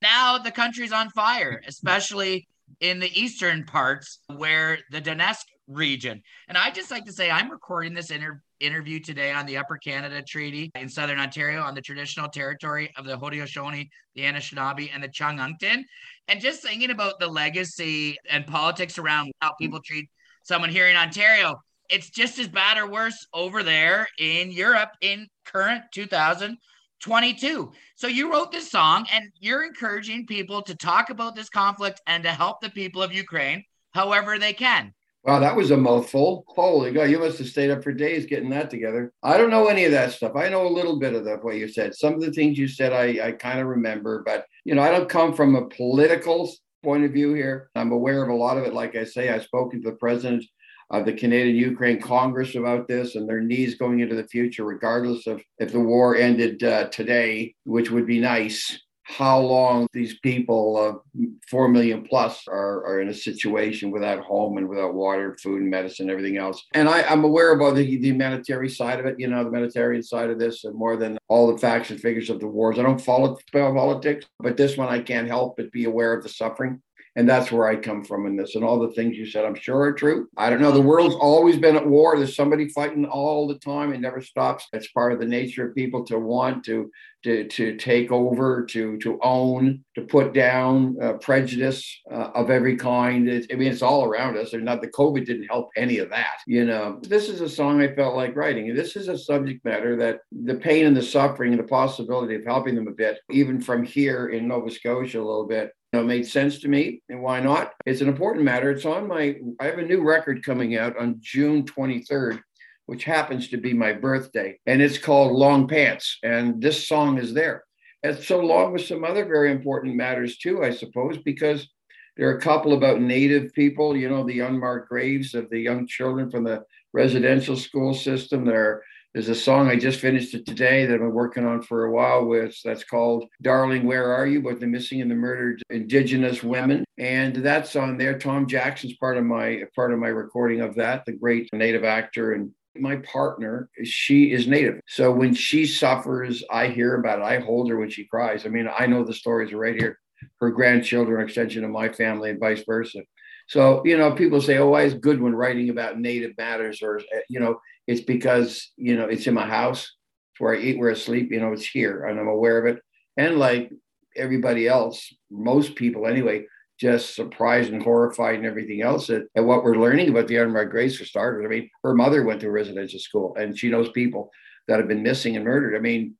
Now 0.02 0.38
the 0.38 0.50
country's 0.50 0.92
on 0.92 1.10
fire, 1.10 1.60
especially 1.66 2.48
in 2.80 3.00
the 3.00 3.20
eastern 3.20 3.64
parts 3.64 4.20
where 4.28 4.78
the 4.90 5.00
Donetsk 5.00 5.44
region. 5.66 6.22
And 6.48 6.58
I 6.58 6.70
just 6.70 6.90
like 6.90 7.04
to 7.04 7.12
say 7.12 7.30
I'm 7.30 7.50
recording 7.50 7.94
this 7.94 8.10
inter- 8.10 8.42
interview 8.58 9.00
today 9.00 9.32
on 9.32 9.46
the 9.46 9.56
Upper 9.56 9.76
Canada 9.76 10.22
Treaty 10.22 10.70
in 10.74 10.88
Southern 10.88 11.18
Ontario 11.18 11.62
on 11.62 11.74
the 11.74 11.80
traditional 11.80 12.28
territory 12.28 12.92
of 12.96 13.04
the 13.06 13.16
Haudenosaunee, 13.16 13.88
the 14.14 14.22
Anishinaabe, 14.22 14.90
and 14.92 15.02
the 15.02 15.08
Chonnonton. 15.08 15.84
And 16.30 16.40
just 16.40 16.62
thinking 16.62 16.90
about 16.90 17.18
the 17.18 17.26
legacy 17.26 18.16
and 18.30 18.46
politics 18.46 18.98
around 18.98 19.32
how 19.40 19.48
mm-hmm. 19.48 19.64
people 19.64 19.80
treat 19.84 20.08
someone 20.44 20.70
here 20.70 20.86
in 20.86 20.96
Ontario, 20.96 21.56
it's 21.90 22.08
just 22.08 22.38
as 22.38 22.46
bad 22.46 22.78
or 22.78 22.88
worse 22.88 23.26
over 23.34 23.64
there 23.64 24.06
in 24.16 24.52
Europe 24.52 24.90
in 25.00 25.26
current 25.44 25.82
2022. 25.92 27.72
So 27.96 28.06
you 28.06 28.32
wrote 28.32 28.52
this 28.52 28.70
song 28.70 29.08
and 29.12 29.24
you're 29.40 29.64
encouraging 29.64 30.24
people 30.26 30.62
to 30.62 30.76
talk 30.76 31.10
about 31.10 31.34
this 31.34 31.48
conflict 31.48 32.00
and 32.06 32.22
to 32.22 32.30
help 32.30 32.60
the 32.60 32.70
people 32.70 33.02
of 33.02 33.12
Ukraine 33.12 33.64
however 33.92 34.38
they 34.38 34.52
can. 34.52 34.94
Wow, 35.24 35.38
that 35.40 35.54
was 35.54 35.70
a 35.70 35.76
mouthful. 35.76 36.44
Holy 36.48 36.92
God, 36.92 37.10
you 37.10 37.18
must 37.18 37.38
have 37.38 37.48
stayed 37.48 37.70
up 37.70 37.84
for 37.84 37.92
days 37.92 38.24
getting 38.24 38.48
that 38.50 38.70
together. 38.70 39.12
I 39.22 39.36
don't 39.36 39.50
know 39.50 39.66
any 39.66 39.84
of 39.84 39.92
that 39.92 40.12
stuff. 40.12 40.34
I 40.34 40.48
know 40.48 40.66
a 40.66 40.72
little 40.72 40.98
bit 40.98 41.14
of 41.14 41.26
that, 41.26 41.44
what 41.44 41.56
you 41.56 41.68
said. 41.68 41.94
Some 41.94 42.14
of 42.14 42.22
the 42.22 42.32
things 42.32 42.56
you 42.56 42.66
said, 42.66 42.94
I, 42.94 43.28
I 43.28 43.32
kind 43.32 43.60
of 43.60 43.66
remember, 43.66 44.22
but 44.24 44.46
you 44.64 44.74
know, 44.74 44.82
I 44.82 44.90
don't 44.90 45.10
come 45.10 45.34
from 45.34 45.56
a 45.56 45.68
political 45.68 46.50
point 46.82 47.04
of 47.04 47.12
view 47.12 47.34
here. 47.34 47.68
I'm 47.74 47.92
aware 47.92 48.22
of 48.22 48.30
a 48.30 48.34
lot 48.34 48.56
of 48.56 48.64
it. 48.64 48.72
Like 48.72 48.96
I 48.96 49.04
say, 49.04 49.28
I've 49.28 49.44
spoken 49.44 49.82
to 49.82 49.90
the 49.90 49.96
president 49.96 50.44
of 50.88 51.04
the 51.04 51.12
Canadian 51.12 51.56
Ukraine 51.56 52.00
Congress 52.00 52.54
about 52.54 52.88
this 52.88 53.14
and 53.14 53.28
their 53.28 53.42
needs 53.42 53.74
going 53.74 54.00
into 54.00 54.16
the 54.16 54.26
future, 54.26 54.64
regardless 54.64 55.26
of 55.26 55.42
if 55.58 55.70
the 55.70 55.80
war 55.80 56.16
ended 56.16 56.62
uh, 56.64 56.88
today, 56.88 57.54
which 57.64 57.90
would 57.90 58.06
be 58.06 58.20
nice 58.20 58.80
how 59.10 59.40
long 59.40 59.88
these 59.92 60.18
people, 60.20 61.02
uh, 61.16 61.24
4 61.50 61.68
million 61.68 62.06
plus, 62.08 62.46
are, 62.46 62.84
are 62.86 63.00
in 63.00 63.08
a 63.08 63.14
situation 63.14 63.90
without 63.90 64.20
home 64.20 64.56
and 64.56 64.68
without 64.68 64.94
water, 64.94 65.36
food, 65.42 65.62
and 65.62 65.70
medicine, 65.70 66.08
everything 66.08 66.36
else. 66.36 66.64
And 66.74 66.88
I, 66.88 67.00
am 67.12 67.24
aware 67.24 67.52
about 67.52 67.74
the, 67.74 67.84
the 67.84 68.08
humanitarian 68.08 68.72
side 68.72 69.00
of 69.00 69.06
it, 69.06 69.16
you 69.18 69.26
know, 69.26 69.42
the 69.42 69.50
humanitarian 69.50 70.02
side 70.02 70.30
of 70.30 70.38
this, 70.38 70.64
and 70.64 70.76
more 70.76 70.96
than 70.96 71.18
all 71.28 71.52
the 71.52 71.58
facts 71.58 71.90
and 71.90 72.00
figures 72.00 72.30
of 72.30 72.38
the 72.38 72.46
wars. 72.46 72.78
I 72.78 72.82
don't 72.82 73.00
follow 73.00 73.36
politics, 73.52 74.26
but 74.38 74.56
this 74.56 74.76
one 74.76 74.88
I 74.88 75.00
can't 75.00 75.26
help 75.26 75.56
but 75.56 75.72
be 75.72 75.84
aware 75.84 76.12
of 76.12 76.22
the 76.22 76.28
suffering 76.28 76.80
and 77.16 77.28
that's 77.28 77.50
where 77.50 77.68
I 77.68 77.76
come 77.76 78.04
from 78.04 78.26
in 78.26 78.36
this. 78.36 78.54
And 78.54 78.64
all 78.64 78.78
the 78.78 78.92
things 78.92 79.16
you 79.16 79.26
said, 79.26 79.44
I'm 79.44 79.54
sure 79.54 79.80
are 79.80 79.92
true. 79.92 80.28
I 80.36 80.48
don't 80.48 80.60
know. 80.60 80.72
The 80.72 80.80
world's 80.80 81.16
always 81.16 81.58
been 81.58 81.76
at 81.76 81.86
war. 81.86 82.16
There's 82.16 82.36
somebody 82.36 82.68
fighting 82.68 83.04
all 83.04 83.48
the 83.48 83.58
time. 83.58 83.92
It 83.92 84.00
never 84.00 84.20
stops. 84.20 84.68
It's 84.72 84.92
part 84.92 85.12
of 85.12 85.18
the 85.18 85.26
nature 85.26 85.68
of 85.68 85.74
people 85.74 86.04
to 86.06 86.18
want 86.18 86.64
to 86.66 86.90
to, 87.22 87.46
to 87.48 87.76
take 87.76 88.10
over, 88.10 88.64
to 88.64 88.96
to 88.98 89.18
own, 89.22 89.84
to 89.94 90.02
put 90.02 90.32
down 90.32 90.96
uh, 91.02 91.14
prejudice 91.14 92.00
uh, 92.10 92.30
of 92.34 92.48
every 92.48 92.76
kind. 92.76 93.28
It, 93.28 93.46
I 93.52 93.56
mean, 93.56 93.70
it's 93.70 93.82
all 93.82 94.04
around 94.04 94.38
us. 94.38 94.54
And 94.54 94.64
not 94.64 94.80
the 94.80 94.88
COVID 94.88 95.26
didn't 95.26 95.48
help 95.48 95.68
any 95.76 95.98
of 95.98 96.08
that. 96.10 96.38
You 96.46 96.64
know, 96.64 96.98
this 97.02 97.28
is 97.28 97.42
a 97.42 97.48
song 97.48 97.82
I 97.82 97.94
felt 97.94 98.16
like 98.16 98.36
writing. 98.36 98.74
This 98.74 98.96
is 98.96 99.08
a 99.08 99.18
subject 99.18 99.64
matter 99.64 99.96
that 99.96 100.20
the 100.32 100.54
pain 100.54 100.86
and 100.86 100.96
the 100.96 101.02
suffering 101.02 101.52
and 101.52 101.60
the 101.60 101.68
possibility 101.68 102.36
of 102.36 102.44
helping 102.44 102.74
them 102.74 102.88
a 102.88 102.92
bit, 102.92 103.20
even 103.30 103.60
from 103.60 103.84
here 103.84 104.28
in 104.28 104.48
Nova 104.48 104.70
Scotia 104.70 105.18
a 105.18 105.20
little 105.20 105.46
bit, 105.46 105.72
know, 105.92 106.00
it 106.00 106.06
made 106.06 106.26
sense 106.26 106.58
to 106.60 106.68
me. 106.68 107.02
And 107.08 107.22
why 107.22 107.40
not? 107.40 107.72
It's 107.86 108.00
an 108.00 108.08
important 108.08 108.44
matter. 108.44 108.70
It's 108.70 108.84
on 108.84 109.08
my, 109.08 109.36
I 109.58 109.66
have 109.66 109.78
a 109.78 109.84
new 109.84 110.02
record 110.02 110.44
coming 110.44 110.76
out 110.76 110.96
on 110.96 111.16
June 111.20 111.64
23rd, 111.64 112.40
which 112.86 113.04
happens 113.04 113.48
to 113.48 113.56
be 113.56 113.72
my 113.72 113.92
birthday. 113.92 114.58
And 114.66 114.80
it's 114.80 114.98
called 114.98 115.32
Long 115.32 115.66
Pants. 115.66 116.18
And 116.22 116.62
this 116.62 116.86
song 116.86 117.18
is 117.18 117.34
there. 117.34 117.64
And 118.02 118.16
so 118.16 118.40
along 118.40 118.72
with 118.72 118.86
some 118.86 119.04
other 119.04 119.24
very 119.24 119.50
important 119.50 119.96
matters 119.96 120.38
too, 120.38 120.64
I 120.64 120.70
suppose, 120.70 121.18
because 121.18 121.68
there 122.16 122.28
are 122.28 122.36
a 122.36 122.40
couple 122.40 122.72
about 122.72 123.00
Native 123.00 123.52
people, 123.52 123.96
you 123.96 124.08
know, 124.08 124.24
the 124.24 124.40
unmarked 124.40 124.88
graves 124.88 125.34
of 125.34 125.50
the 125.50 125.58
young 125.58 125.86
children 125.86 126.30
from 126.30 126.44
the 126.44 126.62
residential 126.92 127.56
school 127.56 127.94
system. 127.94 128.44
There 128.44 128.82
there's 129.12 129.28
a 129.28 129.34
song 129.34 129.68
I 129.68 129.76
just 129.76 129.98
finished 129.98 130.34
it 130.34 130.46
today 130.46 130.86
that 130.86 130.94
I've 130.94 131.00
been 131.00 131.12
working 131.12 131.44
on 131.44 131.62
for 131.62 131.84
a 131.84 131.92
while 131.92 132.24
with 132.24 132.56
that's 132.64 132.84
called 132.84 133.24
Darling 133.42 133.84
Where 133.84 134.12
Are 134.12 134.26
You? 134.26 134.40
about 134.40 134.60
the 134.60 134.68
missing 134.68 135.00
and 135.00 135.10
the 135.10 135.16
murdered 135.16 135.62
indigenous 135.68 136.44
women. 136.44 136.84
And 136.96 137.36
that's 137.36 137.74
on 137.74 137.98
there. 137.98 138.18
Tom 138.18 138.46
Jackson's 138.46 138.94
part 138.94 139.16
of 139.16 139.24
my 139.24 139.64
part 139.74 139.92
of 139.92 139.98
my 139.98 140.08
recording 140.08 140.60
of 140.60 140.76
that, 140.76 141.04
the 141.06 141.12
great 141.12 141.48
native 141.52 141.82
actor 141.84 142.32
and 142.34 142.52
my 142.76 142.96
partner, 142.96 143.68
she 143.82 144.30
is 144.30 144.46
native. 144.46 144.80
So 144.86 145.10
when 145.10 145.34
she 145.34 145.66
suffers, 145.66 146.44
I 146.50 146.68
hear 146.68 146.94
about 146.94 147.18
it. 147.18 147.24
I 147.24 147.40
hold 147.40 147.68
her 147.68 147.76
when 147.76 147.90
she 147.90 148.04
cries. 148.04 148.46
I 148.46 148.48
mean, 148.48 148.68
I 148.78 148.86
know 148.86 149.02
the 149.02 149.12
stories 149.12 149.52
are 149.52 149.58
right 149.58 149.74
here. 149.74 149.98
Her 150.38 150.50
grandchildren 150.50 151.20
are 151.20 151.24
extension 151.24 151.64
of 151.64 151.70
my 151.70 151.88
family 151.88 152.30
and 152.30 152.38
vice 152.38 152.62
versa. 152.64 153.00
So, 153.48 153.82
you 153.84 153.98
know, 153.98 154.12
people 154.12 154.40
say, 154.40 154.58
oh, 154.58 154.68
why 154.68 154.82
is 154.82 154.94
Goodwin 154.94 155.34
writing 155.34 155.70
about 155.70 155.98
native 155.98 156.36
matters? 156.38 156.80
Or, 156.82 157.00
you 157.28 157.40
know, 157.40 157.58
it's 157.90 158.02
because, 158.02 158.70
you 158.76 158.96
know, 158.96 159.06
it's 159.06 159.26
in 159.26 159.34
my 159.34 159.48
house. 159.48 159.80
It's 159.80 160.40
where 160.40 160.54
I 160.54 160.60
eat, 160.60 160.78
where 160.78 160.92
I 160.92 160.94
sleep, 160.94 161.32
you 161.32 161.40
know, 161.40 161.52
it's 161.52 161.66
here 161.66 162.04
and 162.04 162.20
I'm 162.20 162.28
aware 162.28 162.64
of 162.64 162.66
it. 162.72 162.80
And 163.16 163.36
like 163.36 163.72
everybody 164.16 164.68
else, 164.68 165.12
most 165.28 165.74
people 165.74 166.06
anyway, 166.06 166.46
just 166.78 167.16
surprised 167.16 167.72
and 167.72 167.82
horrified 167.82 168.36
and 168.36 168.46
everything 168.46 168.80
else 168.80 169.10
at, 169.10 169.22
at 169.34 169.44
what 169.44 169.64
we're 169.64 169.74
learning 169.74 170.08
about 170.08 170.28
the 170.28 170.36
unmarked 170.36 170.70
grace 170.70 170.96
for 170.96 171.04
starters. 171.04 171.44
I 171.44 171.48
mean, 171.48 171.68
her 171.82 171.92
mother 171.96 172.22
went 172.22 172.40
to 172.42 172.46
a 172.46 172.52
residential 172.52 173.00
school 173.00 173.34
and 173.36 173.58
she 173.58 173.68
knows 173.68 173.90
people 173.90 174.30
that 174.68 174.78
have 174.78 174.86
been 174.86 175.02
missing 175.02 175.34
and 175.34 175.44
murdered. 175.44 175.74
I 175.74 175.80
mean, 175.80 176.14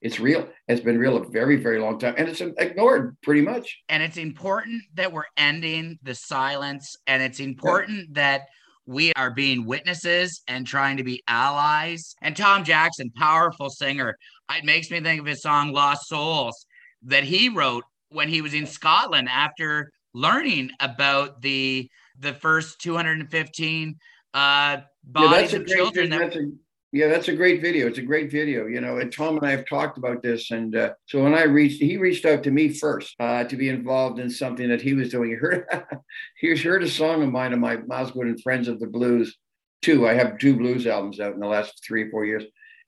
it's 0.00 0.20
real. 0.20 0.48
It's 0.68 0.80
been 0.80 0.96
real 0.96 1.16
a 1.16 1.28
very, 1.28 1.56
very 1.56 1.80
long 1.80 1.98
time, 1.98 2.14
and 2.18 2.28
it's 2.28 2.40
ignored 2.40 3.16
pretty 3.22 3.40
much. 3.40 3.78
And 3.88 4.02
it's 4.02 4.18
important 4.18 4.82
that 4.94 5.10
we're 5.10 5.24
ending 5.36 5.98
the 6.02 6.14
silence, 6.14 6.96
and 7.08 7.20
it's 7.20 7.40
important 7.40 8.10
yeah. 8.10 8.20
that 8.22 8.42
we 8.86 9.12
are 9.14 9.30
being 9.30 9.66
witnesses 9.66 10.42
and 10.46 10.66
trying 10.66 10.96
to 10.96 11.04
be 11.04 11.22
allies. 11.28 12.14
And 12.22 12.36
Tom 12.36 12.64
Jackson, 12.64 13.10
powerful 13.10 13.68
singer, 13.68 14.16
it 14.50 14.64
makes 14.64 14.90
me 14.90 15.00
think 15.00 15.20
of 15.20 15.26
his 15.26 15.42
song 15.42 15.72
"Lost 15.72 16.08
Souls" 16.08 16.66
that 17.02 17.24
he 17.24 17.48
wrote 17.48 17.84
when 18.10 18.28
he 18.28 18.40
was 18.40 18.54
in 18.54 18.66
Scotland 18.66 19.28
after 19.28 19.90
learning 20.14 20.70
about 20.80 21.42
the 21.42 21.90
the 22.18 22.32
first 22.32 22.80
215 22.80 23.96
uh, 24.32 24.78
bodies 25.04 25.52
yeah, 25.52 25.58
of 25.58 25.66
children 25.66 26.10
that 26.10 26.34
yeah, 26.96 27.08
that's 27.08 27.28
a 27.28 27.36
great 27.36 27.60
video. 27.60 27.86
It's 27.86 27.98
a 27.98 28.02
great 28.02 28.30
video, 28.30 28.66
you 28.66 28.80
know. 28.80 28.96
And 28.96 29.12
Tom 29.12 29.36
and 29.36 29.46
I 29.46 29.50
have 29.50 29.68
talked 29.68 29.98
about 29.98 30.22
this, 30.22 30.50
and 30.50 30.74
uh, 30.74 30.94
so 31.04 31.22
when 31.22 31.34
I 31.34 31.42
reached, 31.42 31.82
he 31.82 31.98
reached 31.98 32.24
out 32.24 32.42
to 32.44 32.50
me 32.50 32.70
first 32.70 33.14
uh, 33.20 33.44
to 33.44 33.56
be 33.56 33.68
involved 33.68 34.18
in 34.18 34.30
something 34.30 34.68
that 34.70 34.80
he 34.80 34.94
was 34.94 35.10
doing. 35.10 35.28
He 35.28 35.36
heard, 35.36 35.66
he 36.40 36.56
heard 36.56 36.82
a 36.82 36.88
song 36.88 37.22
of 37.22 37.30
mine 37.30 37.52
of 37.52 37.58
my 37.58 37.76
Osgood 37.90 38.28
and 38.28 38.42
Friends 38.42 38.66
of 38.66 38.80
the 38.80 38.86
Blues. 38.86 39.36
Two, 39.82 40.08
I 40.08 40.14
have 40.14 40.38
two 40.38 40.56
blues 40.56 40.86
albums 40.86 41.20
out 41.20 41.34
in 41.34 41.40
the 41.40 41.46
last 41.46 41.84
three 41.86 42.04
or 42.04 42.10
four 42.10 42.24
years, 42.24 42.44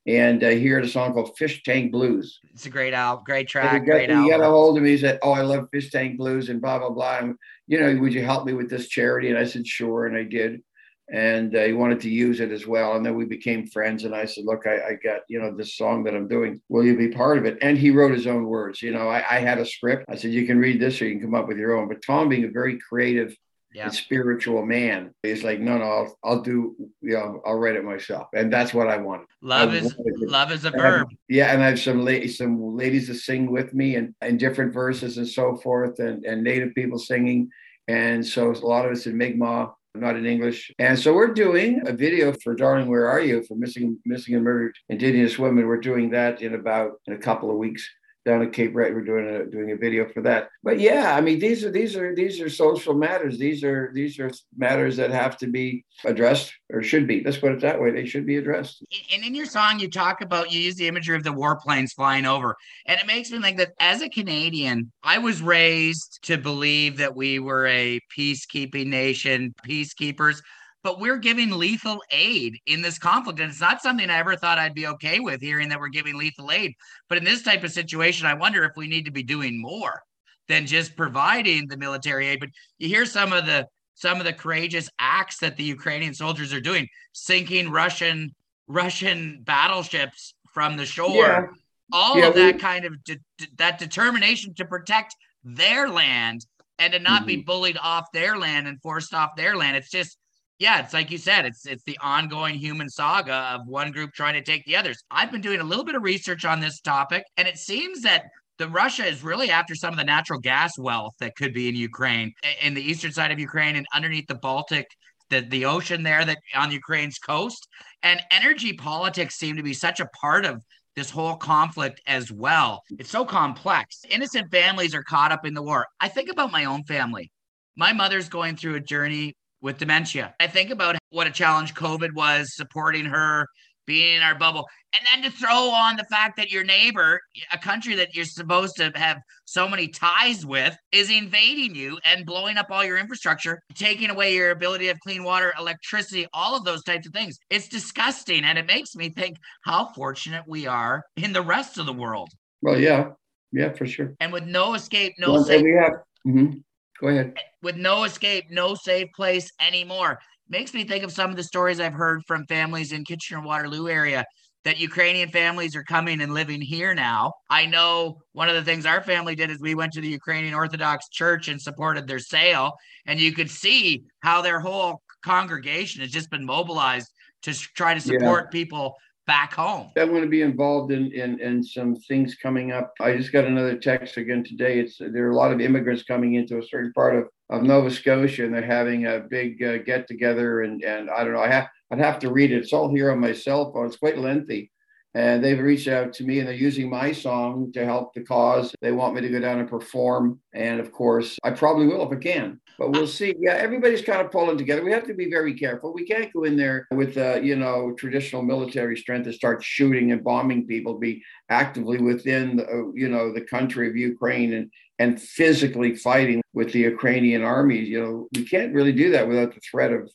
and 0.07 0.43
uh, 0.43 0.49
he 0.49 0.67
heard 0.67 0.85
a 0.85 0.88
song 0.88 1.12
called 1.12 1.37
Fish 1.37 1.62
Tank 1.62 1.93
Blues. 1.93 2.41
It's 2.55 2.65
a 2.65 2.71
great 2.71 2.95
album, 2.95 3.25
great 3.27 3.47
track, 3.47 3.85
got, 3.85 3.85
great 3.85 4.09
he 4.09 4.15
album. 4.15 4.31
got 4.31 4.41
a 4.41 4.49
hold 4.49 4.79
of 4.79 4.85
me. 4.85 4.93
He 4.93 4.99
said, 4.99 5.19
"Oh, 5.23 5.33
I 5.33 5.43
love 5.43 5.69
Fish 5.71 5.91
Tank 5.91 6.17
Blues," 6.17 6.49
and 6.49 6.62
blah 6.62 6.79
blah 6.79 6.91
blah. 6.91 7.19
And, 7.19 7.35
you 7.67 7.79
know, 7.79 7.95
would 8.00 8.15
you 8.15 8.25
help 8.25 8.47
me 8.47 8.55
with 8.55 8.71
this 8.71 8.88
charity? 8.88 9.29
And 9.29 9.38
I 9.38 9.45
said, 9.45 9.67
"Sure," 9.67 10.07
and 10.07 10.17
I 10.17 10.23
did 10.23 10.62
and 11.11 11.57
uh, 11.57 11.65
he 11.65 11.73
wanted 11.73 12.00
to 12.00 12.11
use 12.11 12.41
it 12.41 12.53
as 12.53 12.67
well. 12.67 12.97
And 12.97 13.05
then 13.05 13.15
we 13.15 13.25
became 13.25 13.67
friends. 13.67 14.05
And 14.05 14.15
I 14.15 14.27
said, 14.27 14.45
"Look, 14.45 14.67
I, 14.67 14.91
I, 14.91 14.99
got 15.03 15.21
you 15.29 15.41
know 15.41 15.55
this 15.55 15.77
song 15.77 16.05
that 16.05 16.15
I'm 16.15 16.29
doing. 16.29 16.61
Will 16.69 16.85
you 16.85 16.97
be 16.97 17.09
part 17.09 17.38
of 17.38 17.47
it?" 17.47 17.59
And 17.62 17.79
he 17.79 17.91
wrote 17.91 18.12
his 18.12 18.27
own 18.27 18.45
words. 18.45 18.83
You 18.83 18.93
know, 18.93 19.09
I, 19.09 19.19
I 19.19 19.41
had 19.41 19.59
a 19.59 19.67
script. 19.67 20.05
I 20.09 20.17
said, 20.17 20.33
"You 20.33 20.47
can 20.47 20.59
read 20.59 20.81
this, 20.81 21.00
or 21.00 21.07
you 21.07 21.19
can 21.19 21.23
come 21.23 21.35
up 21.35 21.49
with 21.49 21.59
your 21.59 21.77
own." 21.77 21.88
But 21.88 22.03
Tom, 22.05 22.29
being 22.29 22.45
a 22.45 22.50
very 22.50 22.79
creative 22.79 23.35
yeah. 23.73 23.85
and 23.85 23.95
spiritual 23.95 24.67
man, 24.67 25.15
he's 25.23 25.45
like, 25.45 25.61
"No, 25.61 25.79
no, 25.79 25.85
I'll, 25.85 26.19
I'll 26.25 26.43
do. 26.43 26.77
You 27.00 27.15
know, 27.15 27.41
I'll 27.47 27.59
write 27.59 27.77
it 27.77 27.85
myself." 27.85 28.29
And 28.35 28.53
that's 28.53 28.75
what 28.75 28.88
I 28.88 28.99
wanted. 28.99 29.29
Love 29.41 29.71
I 29.71 29.77
is 29.77 29.95
love 30.19 30.53
is 30.53 30.67
a 30.67 30.71
verb. 30.73 31.09
yeah, 31.29 31.53
and 31.55 31.62
I 31.62 31.69
have 31.69 31.81
some 31.81 32.05
ladies, 32.05 32.37
some 32.37 32.77
ladies 32.77 33.07
to 33.07 33.15
sing 33.15 33.50
with 33.50 33.73
me, 33.73 33.97
and 33.97 34.15
and 34.21 34.38
different 34.38 34.75
verses 34.75 35.17
and 35.17 35.27
so 35.27 35.57
forth, 35.57 36.00
and 36.00 36.27
and 36.27 36.45
native 36.45 36.75
people 36.75 36.99
singing. 36.99 37.50
And 37.87 38.27
so 38.27 38.50
a 38.50 38.67
lot 38.67 38.85
of 38.85 38.93
it's 38.93 39.07
in 39.07 39.17
Mi'kmaq 39.17 39.73
not 40.00 40.17
in 40.17 40.26
English. 40.26 40.73
And 40.78 40.99
so 40.99 41.14
we're 41.14 41.33
doing 41.33 41.83
a 41.87 41.93
video 41.93 42.33
for 42.43 42.55
Darling, 42.55 42.88
Where 42.88 43.09
Are 43.09 43.21
You 43.21 43.43
for 43.45 43.57
missing 43.57 43.99
missing 44.05 44.35
and 44.35 44.45
murdered 44.45 44.76
Indigenous 44.88 45.38
women. 45.38 45.67
We're 45.67 45.81
doing 45.81 46.11
that 46.11 46.43
in 46.43 46.55
about 46.55 47.00
in 47.07 47.14
a 47.14 47.19
couple 47.19 47.50
of 47.50 47.57
weeks. 47.57 47.88
Down 48.28 48.42
at 48.42 48.52
Cape 48.52 48.75
Red. 48.75 48.94
We're 48.94 49.00
doing 49.00 49.26
a 49.26 49.47
doing 49.47 49.70
a 49.70 49.76
video 49.76 50.06
for 50.06 50.20
that. 50.23 50.50
But 50.62 50.78
yeah, 50.78 51.16
I 51.16 51.20
mean, 51.20 51.38
these 51.38 51.64
are 51.64 51.70
these 51.70 51.97
are 51.97 52.14
these 52.14 52.40
are 52.40 52.50
social 52.50 52.94
matters. 52.94 53.38
These 53.38 53.64
are 53.64 53.90
these 53.94 54.18
are 54.20 54.30
matters 54.56 54.97
that 54.99 55.11
have 55.11 55.38
to 55.38 55.47
be 55.47 55.85
addressed 56.04 56.52
or 56.70 56.82
should 56.82 57.08
be. 57.08 57.23
Let's 57.25 57.38
put 57.38 57.52
it 57.52 57.61
that 57.62 57.80
way. 57.80 57.90
They 57.90 58.04
should 58.04 58.26
be 58.26 58.37
addressed. 58.37 58.85
And 59.12 59.25
in 59.25 59.35
your 59.35 59.47
song, 59.47 59.80
you 59.80 59.90
talk 59.90 60.20
about 60.20 60.52
you 60.52 60.61
use 60.61 60.76
the 60.76 60.87
imagery 60.87 61.16
of 61.16 61.25
the 61.25 61.30
warplanes 61.30 61.92
flying 61.92 62.26
over, 62.26 62.54
and 62.87 63.00
it 63.00 63.06
makes 63.06 63.30
me 63.30 63.40
think 63.40 63.56
that 63.56 63.73
as 63.80 64.02
a 64.02 64.11
Canadian, 64.11 64.92
I 65.02 65.18
was 65.18 65.40
raised 65.40 66.20
to 66.25 66.37
believe 66.37 66.99
that 66.99 67.16
we 67.16 67.38
were 67.38 67.66
a 67.66 67.99
peacekeeping 68.16 68.88
nation, 68.88 69.54
peacekeepers 69.66 70.42
but 70.82 71.00
we're 71.00 71.18
giving 71.18 71.50
lethal 71.50 72.02
aid 72.11 72.58
in 72.66 72.82
this 72.82 72.99
conflict. 72.99 73.40
And 73.40 73.50
it's 73.50 73.61
not 73.61 73.82
something 73.82 74.08
I 74.08 74.18
ever 74.18 74.37
thought 74.37 74.58
I'd 74.58 74.75
be 74.75 74.87
okay 74.88 75.20
with 75.20 75.40
hearing 75.40 75.68
that 75.68 75.80
we're 75.80 75.88
giving 75.88 76.16
lethal 76.16 76.50
aid. 76.50 76.75
But 77.08 77.18
in 77.18 77.25
this 77.25 77.42
type 77.42 77.64
of 77.64 77.73
situation, 77.73 78.26
I 78.26 78.35
wonder 78.35 78.64
if 78.64 78.73
we 78.76 78.87
need 78.87 79.04
to 79.06 79.11
be 79.11 79.23
doing 79.23 79.61
more 79.61 80.02
than 80.49 80.66
just 80.66 80.97
providing 80.97 81.68
the 81.68 81.76
military 81.76 82.28
aid. 82.28 82.40
But 82.40 82.50
you 82.78 82.88
hear 82.88 83.04
some 83.04 83.32
of 83.32 83.47
the 83.47 83.66
some 83.94 84.18
of 84.18 84.25
the 84.25 84.32
courageous 84.32 84.88
acts 85.00 85.38
that 85.38 85.56
the 85.56 85.64
Ukrainian 85.64 86.14
soldiers 86.14 86.52
are 86.52 86.61
doing, 86.61 86.88
sinking 87.12 87.70
Russian 87.70 88.35
Russian 88.68 89.40
battleships 89.42 90.35
from 90.54 90.76
the 90.76 90.87
shore. 90.87 91.14
Yeah. 91.14 91.47
All 91.90 92.18
yeah, 92.18 92.28
of 92.28 92.35
that 92.35 92.54
we, 92.54 92.61
kind 92.61 92.85
of 92.85 93.02
de- 93.02 93.16
de- 93.38 93.49
that 93.56 93.78
determination 93.78 94.54
to 94.54 94.66
protect 94.66 95.16
their 95.42 95.88
land 95.88 96.44
and 96.78 96.92
to 96.92 96.99
not 96.99 97.20
mm-hmm. 97.20 97.26
be 97.26 97.37
bullied 97.37 97.78
off 97.82 98.12
their 98.12 98.37
land 98.37 98.68
and 98.68 98.80
forced 98.82 99.14
off 99.14 99.30
their 99.37 99.56
land. 99.56 99.76
It's 99.76 99.90
just 99.90 100.18
yeah, 100.59 100.81
it's 100.81 100.93
like 100.93 101.11
you 101.11 101.19
said, 101.19 101.47
it's 101.47 101.67
it's 101.67 101.85
the 101.85 101.99
ongoing 102.00 102.57
human 102.57 102.88
saga 102.88 103.55
of 103.55 103.67
one 103.67 103.93
group 103.93 104.12
trying 104.12 104.35
to 104.35 104.43
take 104.43 104.65
the 104.65 104.77
others. 104.77 105.03
I've 105.11 105.31
been 105.31 105.41
doing 105.41 105.61
a 105.61 105.65
little 105.65 105.85
bit 105.85 105.95
of 105.95 106.03
research 106.03 106.45
on 106.45 106.61
this 106.61 106.81
topic, 106.81 107.25
and 107.37 107.47
it 107.47 107.59
seems 107.59 108.03
that 108.03 108.25
the 108.59 108.69
Russia 108.69 109.07
is 109.07 109.23
really 109.23 109.50
after 109.50 109.77
some 109.77 109.93
of 109.93 109.99
the 109.99 110.05
natural 110.05 110.41
gas 110.41 110.77
wealth 110.77 111.15
that 111.21 111.37
could 111.37 111.55
be 111.55 111.69
in 111.69 111.77
Ukraine, 111.77 112.33
in 112.61 112.75
the 112.75 112.83
eastern 112.83 113.12
side 113.12 113.31
of 113.31 113.38
Ukraine, 113.38 113.77
and 113.77 113.87
underneath 113.95 114.27
the 114.27 114.35
Baltic, 114.35 114.87
the 115.31 115.43
the 115.43 115.65
ocean 115.65 116.03
there 116.03 116.25
that 116.25 116.38
on 116.57 116.73
Ukraine's 116.73 117.19
coast. 117.19 117.69
And 118.03 118.21
energy 118.33 118.73
politics 118.73 119.37
seem 119.37 119.57
to 119.57 119.62
be 119.62 119.75
such 119.75 120.00
a 120.00 120.09
part 120.21 120.45
of 120.45 120.61
this 120.97 121.11
whole 121.11 121.37
conflict 121.37 122.00
as 122.09 122.33
well. 122.33 122.83
It's 122.99 123.11
so 123.11 123.25
complex. 123.25 124.00
Innocent 124.11 124.50
families 124.50 124.93
are 124.97 125.05
caught 125.05 125.31
up 125.31 125.47
in 125.47 125.55
the 125.55 125.62
war. 125.62 125.87
I 126.00 126.09
think 126.09 126.29
about 126.29 126.50
my 126.50 126.65
own 126.65 126.83
family. 126.83 127.31
My 127.77 127.93
mother's 127.93 128.29
going 128.29 128.57
through 128.57 128.75
a 128.75 128.81
journey 128.81 129.37
with 129.61 129.79
dementia. 129.79 130.35
I 130.41 130.47
think 130.47 130.71
about 130.71 130.97
what 131.11 131.27
a 131.27 131.31
challenge 131.31 131.75
COVID 131.75 132.15
was 132.15 132.55
supporting 132.55 133.05
her, 133.07 133.47
being 133.87 134.17
in 134.17 134.23
our 134.23 134.35
bubble, 134.35 134.67
and 134.93 135.03
then 135.07 135.31
to 135.31 135.37
throw 135.37 135.71
on 135.71 135.97
the 135.97 136.05
fact 136.05 136.37
that 136.37 136.50
your 136.50 136.62
neighbor, 136.62 137.21
a 137.53 137.59
country 137.59 137.95
that 137.95 138.15
you're 138.15 138.27
supposed 138.27 138.77
to 138.77 138.93
have 138.95 139.19
so 139.47 139.67
many 139.67 139.88
ties 139.88 140.45
with, 140.45 140.77
is 140.93 141.11
invading 141.11 141.75
you 141.75 141.99
and 142.05 142.27
blowing 142.27 142.59
up 142.59 142.67
all 142.71 142.85
your 142.85 142.99
infrastructure, 142.99 143.61
taking 143.75 144.11
away 144.11 144.35
your 144.35 144.50
ability 144.50 144.85
to 144.85 144.88
have 144.88 145.00
clean 145.00 145.25
water, 145.25 145.55
electricity, 145.59 146.27
all 146.35 146.55
of 146.55 146.65
those 146.65 146.83
types 146.85 147.07
of 147.07 147.15
things. 147.15 147.38
It's 147.49 147.67
disgusting. 147.67 148.45
And 148.45 148.59
it 148.59 148.67
makes 148.67 148.95
me 148.95 149.09
think 149.09 149.38
how 149.65 149.87
fortunate 149.95 150.45
we 150.47 150.67
are 150.67 151.03
in 151.17 151.33
the 151.33 151.43
rest 151.43 151.79
of 151.79 151.87
the 151.87 151.93
world. 151.95 152.29
Well, 152.61 152.79
yeah. 152.79 153.11
Yeah, 153.53 153.73
for 153.73 153.87
sure. 153.87 154.15
And 154.21 154.33
with 154.35 154.45
no 154.45 154.75
escape, 154.75 155.15
no 155.19 155.33
well, 155.33 155.45
safe. 155.45 155.62
We 155.62 155.73
have, 155.73 155.93
mm-hmm. 156.27 156.59
Go 157.00 157.09
ahead. 157.09 157.35
With 157.62 157.76
no 157.76 158.05
escape, 158.05 158.47
no 158.50 158.75
safe 158.75 159.09
place 159.14 159.50
anymore. 159.61 160.19
Makes 160.49 160.75
me 160.75 160.85
think 160.85 161.05
of 161.05 161.12
some 161.12 161.31
of 161.31 161.37
the 161.37 161.45
stories 161.45 161.81
I've 161.81 161.93
heard 161.93 162.23
from 162.26 162.47
families 162.47 162.93
in 162.93 163.05
Kitchener 163.05 163.40
Waterloo 163.40 163.88
area 163.88 164.25
that 164.64 164.78
Ukrainian 164.78 165.31
families 165.31 165.76
are 165.76 165.85
coming 165.85 166.21
and 166.21 166.35
living 166.35 166.61
here 166.61 166.95
now. 166.95 167.33
I 167.49 167.67
know 167.67 168.19
one 168.33 168.49
of 168.49 168.55
the 168.55 168.64
things 168.64 168.87
our 168.87 169.02
family 169.02 169.35
did 169.35 169.50
is 169.50 169.61
we 169.61 169.75
went 169.75 169.93
to 169.93 170.00
the 170.00 170.09
Ukrainian 170.09 170.55
Orthodox 170.55 171.09
Church 171.11 171.49
and 171.49 171.61
supported 171.61 172.07
their 172.07 172.19
sale. 172.19 172.73
And 173.07 173.21
you 173.21 173.33
could 173.33 173.50
see 173.50 174.02
how 174.21 174.43
their 174.43 174.61
whole 174.61 175.00
congregation 175.25 176.02
has 176.02 176.11
just 176.11 176.31
been 176.31 176.45
mobilized 176.45 177.09
to 177.43 177.54
try 177.54 177.95
to 177.95 178.00
support 178.00 178.47
yeah. 178.47 178.50
people 178.50 178.95
back 179.28 179.52
home. 179.52 179.93
I 179.97 180.04
want 180.04 180.25
to 180.25 180.28
be 180.28 180.43
involved 180.43 180.91
in, 180.91 181.12
in, 181.12 181.38
in 181.38 181.62
some 181.62 181.95
things 181.95 182.34
coming 182.34 182.73
up. 182.73 182.93
I 182.99 183.17
just 183.17 183.30
got 183.30 183.45
another 183.45 183.76
text 183.76 184.17
again 184.17 184.43
today. 184.43 184.80
It's 184.80 184.97
there 184.99 185.26
are 185.26 185.30
a 185.30 185.36
lot 185.36 185.52
of 185.52 185.60
immigrants 185.60 186.02
coming 186.02 186.34
into 186.34 186.58
a 186.58 186.67
certain 186.67 186.93
part 186.95 187.14
of, 187.14 187.28
of 187.50 187.62
Nova 187.62 187.91
Scotia, 187.91 188.45
and 188.45 188.54
they're 188.54 188.62
having 188.62 189.06
a 189.06 189.21
big 189.21 189.62
uh, 189.62 189.78
get 189.78 190.08
together. 190.08 190.62
And 190.62 190.82
and 190.82 191.10
I 191.10 191.23
don't 191.23 191.34
know. 191.34 191.43
I 191.43 191.49
have 191.49 191.69
I'd 191.93 192.00
have 192.00 192.19
to 192.21 192.32
read 192.32 192.50
it. 192.50 192.62
It's 192.62 192.73
all 192.73 192.91
here 192.91 193.12
on 193.12 193.21
my 193.21 193.34
cell 193.34 193.71
phone. 193.73 193.86
It's 193.86 193.97
quite 193.97 194.19
lengthy. 194.19 194.73
And 195.14 195.43
they've 195.43 195.58
reached 195.58 195.88
out 195.88 196.12
to 196.14 196.25
me 196.25 196.38
and 196.38 196.47
they're 196.47 196.54
using 196.54 196.91
my 196.91 197.12
song 197.12 197.73
to 197.73 197.84
help 197.84 198.12
the 198.12 198.23
cause. 198.23 198.75
They 198.82 198.93
want 198.93 199.14
me 199.14 199.23
to 199.23 199.28
go 199.30 199.41
down 199.41 199.58
and 199.58 199.69
perform. 199.69 200.38
And 200.54 200.80
of 200.80 200.93
course, 200.93 201.38
I 201.43 201.50
probably 201.50 201.86
will 201.86 202.06
if 202.06 202.17
I 202.17 202.21
can 202.21 202.60
but 202.78 202.93
we'll 202.93 203.08
see. 203.08 203.34
Yeah, 203.41 203.54
everybody's 203.54 204.02
kind 204.02 204.21
of 204.21 204.30
pulling 204.30 204.56
together. 204.56 204.84
We 204.84 204.93
have 204.93 205.06
to 205.08 205.14
be 205.14 205.28
very 205.28 205.52
careful. 205.52 205.93
We 205.93 206.06
can't 206.06 206.32
go 206.32 206.45
in 206.45 206.56
there 206.56 206.86
with, 206.93 207.19
uh, 207.19 207.41
you 207.41 207.56
know, 207.56 207.93
traditional 207.99 208.43
military 208.43 208.97
strength 208.97 209.25
to 209.25 209.32
start 209.32 209.64
shooting 209.64 210.12
and 210.12 210.23
bombing 210.23 210.64
people. 210.64 210.97
Be 210.97 211.25
actively 211.50 211.99
within, 211.99 212.56
the, 212.56 212.69
uh, 212.69 212.93
you 212.95 213.08
know, 213.08 213.32
the 213.32 213.41
country 213.41 213.88
of 213.88 213.97
Ukraine 213.97 214.54
and 214.54 214.71
and 215.00 215.21
physically 215.21 215.95
fighting 215.95 216.41
with 216.54 216.73
the 216.73 216.80
Ukrainian 216.80 217.43
armies. 217.43 217.88
You 217.88 218.00
know, 218.02 218.28
we 218.34 218.45
can't 218.45 218.75
really 218.75 218.93
do 218.93 219.10
that 219.10 219.28
without 219.28 219.54
the 219.54 219.60
threat 219.60 219.93
of 219.93 220.10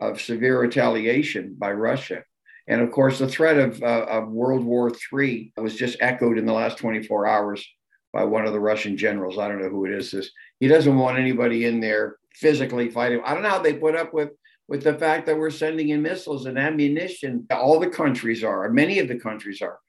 of 0.00 0.20
severe 0.20 0.60
retaliation 0.60 1.54
by 1.56 1.70
Russia. 1.72 2.24
And 2.66 2.80
of 2.80 2.90
course, 2.90 3.18
the 3.18 3.28
threat 3.28 3.56
of, 3.56 3.82
uh, 3.82 4.06
of 4.08 4.28
World 4.28 4.64
War 4.64 4.90
III 4.90 5.52
was 5.56 5.76
just 5.76 5.96
echoed 6.00 6.38
in 6.38 6.46
the 6.46 6.52
last 6.52 6.78
24 6.78 7.26
hours 7.26 7.68
by 8.12 8.24
one 8.24 8.46
of 8.46 8.52
the 8.52 8.60
Russian 8.60 8.96
generals. 8.96 9.38
I 9.38 9.48
don't 9.48 9.62
know 9.62 9.68
who 9.68 9.84
it 9.86 9.92
is. 9.92 10.10
This 10.10 10.30
he 10.58 10.68
doesn't 10.68 10.96
want 10.96 11.18
anybody 11.18 11.66
in 11.66 11.80
there 11.80 12.16
physically 12.34 12.90
fighting. 12.90 13.20
I 13.24 13.34
don't 13.34 13.42
know 13.42 13.50
how 13.50 13.62
they 13.62 13.74
put 13.74 13.96
up 13.96 14.12
with 14.12 14.30
with 14.68 14.84
the 14.84 14.94
fact 14.94 15.26
that 15.26 15.36
we're 15.36 15.50
sending 15.50 15.88
in 15.88 16.00
missiles 16.00 16.46
and 16.46 16.58
ammunition. 16.58 17.46
All 17.50 17.80
the 17.80 17.88
countries 17.88 18.44
are, 18.44 18.70
many 18.70 19.00
of 19.00 19.08
the 19.08 19.18
countries 19.18 19.60
are, 19.60 19.80